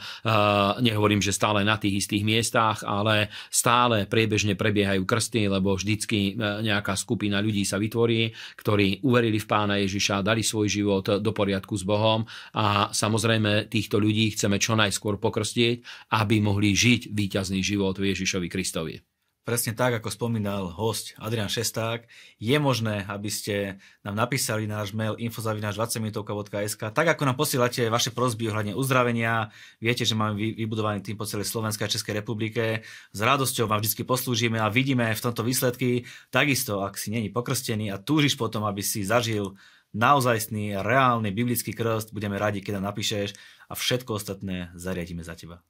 nehovorím, 0.81 1.21
že 1.23 1.37
stále 1.37 1.63
na 1.63 1.77
tých 1.77 2.07
istých 2.07 2.25
miestach, 2.25 2.83
ale 2.83 3.29
stále 3.53 4.09
priebežne 4.09 4.57
prebiehajú 4.57 5.05
krsty, 5.05 5.47
lebo 5.47 5.77
vždycky 5.77 6.35
nejaká 6.41 6.97
skupina 6.97 7.39
ľudí 7.45 7.63
sa 7.63 7.77
vytvorí, 7.77 8.33
ktorí 8.57 9.05
uverili 9.05 9.39
v 9.39 9.47
pána 9.47 9.77
Ježiša, 9.85 10.25
dali 10.25 10.41
svoj 10.41 10.67
život 10.67 11.05
do 11.21 11.31
poriadku 11.31 11.60
poriadku 11.61 11.77
s 11.77 11.85
Bohom 11.85 12.25
a 12.57 12.89
samozrejme 12.97 13.69
týchto 13.69 14.01
ľudí 14.01 14.33
chceme 14.33 14.57
čo 14.57 14.73
najskôr 14.81 15.21
pokrstiť, 15.21 16.09
aby 16.17 16.41
mohli 16.41 16.73
žiť 16.73 17.13
víťazný 17.13 17.61
život 17.61 18.01
v 18.01 18.17
Ježišovi 18.17 18.49
Kristovi. 18.49 19.05
Presne 19.41 19.73
tak, 19.73 19.99
ako 19.99 20.13
spomínal 20.13 20.69
host 20.69 21.17
Adrian 21.17 21.49
Šesták, 21.49 22.07
je 22.37 22.55
možné, 22.61 23.09
aby 23.09 23.33
ste 23.33 23.81
nám 24.05 24.15
napísali 24.15 24.69
náš 24.69 24.93
mail 24.93 25.17
infozavinač20minutovka.sk 25.17 26.93
tak 26.93 27.07
ako 27.17 27.25
nám 27.25 27.41
posielate 27.41 27.89
vaše 27.89 28.13
prosby 28.13 28.53
ohľadne 28.53 28.77
uzdravenia. 28.77 29.49
Viete, 29.81 30.05
že 30.05 30.13
máme 30.13 30.37
vybudovaný 30.37 31.01
tým 31.03 31.17
po 31.17 31.25
celej 31.25 31.49
Slovenskej 31.51 31.89
a 31.89 31.93
Českej 31.93 32.15
republike. 32.21 32.85
S 33.11 33.19
radosťou 33.19 33.65
vám 33.65 33.81
vždy 33.81 34.05
poslúžime 34.05 34.61
a 34.61 34.69
vidíme 34.71 35.09
v 35.09 35.25
tomto 35.25 35.41
výsledky. 35.43 36.05
Takisto, 36.29 36.85
ak 36.85 37.01
si 37.01 37.09
není 37.09 37.33
pokrstený 37.33 37.91
a 37.91 37.99
túžiš 37.99 38.37
potom, 38.37 38.69
aby 38.69 38.85
si 38.85 39.03
zažil 39.09 39.57
naozajstný, 39.95 40.79
reálny 40.81 41.35
biblický 41.35 41.75
krst, 41.75 42.15
budeme 42.15 42.39
radi, 42.39 42.63
keď 42.63 42.79
nám 42.79 42.95
napíšeš 42.95 43.35
a 43.71 43.75
všetko 43.75 44.19
ostatné 44.19 44.71
zariadíme 44.79 45.23
za 45.27 45.35
teba. 45.35 45.63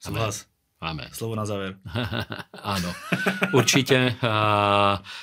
Súhlas? 0.00 0.48
Máme. 0.84 1.08
Slovo 1.16 1.32
na 1.32 1.48
záver. 1.48 1.80
Áno, 2.76 2.92
určite, 3.56 4.20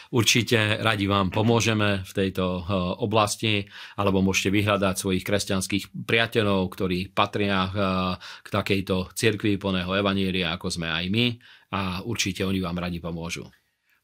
určite 0.10 0.82
radi 0.82 1.06
vám 1.06 1.30
pomôžeme 1.30 2.02
v 2.02 2.12
tejto 2.18 2.66
oblasti, 2.98 3.70
alebo 3.94 4.26
môžete 4.26 4.50
vyhľadať 4.50 4.96
svojich 4.98 5.22
kresťanských 5.22 5.94
priateľov, 6.02 6.66
ktorí 6.66 7.14
patria 7.14 7.70
k 8.42 8.48
takejto 8.50 9.14
cirkvi 9.14 9.62
plného 9.62 9.94
evanília, 9.94 10.58
ako 10.58 10.74
sme 10.74 10.90
aj 10.90 11.06
my 11.14 11.26
a 11.78 12.02
určite 12.10 12.42
oni 12.42 12.58
vám 12.58 12.82
radi 12.82 12.98
pomôžu. 12.98 13.46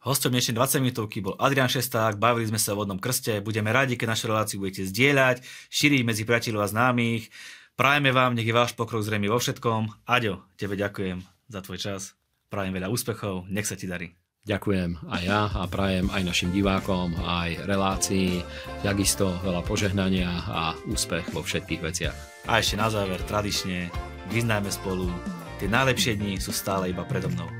Hostom 0.07 0.31
dnešnej 0.31 0.55
20 0.55 0.87
minútovky 0.87 1.19
bol 1.19 1.35
Adrian 1.35 1.67
Šesták, 1.67 2.15
bavili 2.15 2.47
sme 2.47 2.55
sa 2.55 2.71
o 2.71 2.79
vodnom 2.79 2.95
krste, 2.95 3.43
budeme 3.43 3.75
radi, 3.75 3.99
keď 3.99 4.15
našu 4.15 4.31
reláciu 4.31 4.63
budete 4.63 4.87
zdieľať, 4.87 5.43
šíriť 5.67 6.07
medzi 6.07 6.23
priateľov 6.23 6.63
a 6.63 6.71
známych. 6.71 7.27
Prajeme 7.75 8.15
vám, 8.15 8.31
nech 8.31 8.47
je 8.47 8.55
váš 8.55 8.71
pokrok 8.71 9.03
zrejme 9.03 9.27
vo 9.27 9.35
všetkom. 9.35 10.07
Aďo, 10.07 10.47
tebe 10.55 10.79
ďakujem 10.79 11.27
za 11.51 11.59
tvoj 11.59 11.79
čas. 11.83 12.15
Prajem 12.47 12.79
veľa 12.79 12.87
úspechov, 12.87 13.51
nech 13.51 13.67
sa 13.67 13.75
ti 13.75 13.83
darí. 13.83 14.15
Ďakujem 14.47 15.11
aj 15.11 15.21
ja 15.27 15.51
a 15.51 15.67
prajem 15.67 16.07
aj 16.07 16.23
našim 16.23 16.55
divákom, 16.55 17.11
aj 17.19 17.67
relácii, 17.67 18.39
takisto 18.87 19.27
veľa 19.43 19.59
požehnania 19.67 20.31
a 20.47 20.71
úspech 20.87 21.35
vo 21.35 21.43
všetkých 21.43 21.83
veciach. 21.83 22.15
A 22.47 22.63
ešte 22.63 22.79
na 22.79 22.87
záver, 22.87 23.19
tradične, 23.27 23.91
vyznajme 24.31 24.71
spolu, 24.71 25.11
tie 25.59 25.67
najlepšie 25.67 26.15
dni 26.15 26.39
sú 26.39 26.55
stále 26.55 26.95
iba 26.95 27.03
predo 27.03 27.27
mnou. 27.27 27.51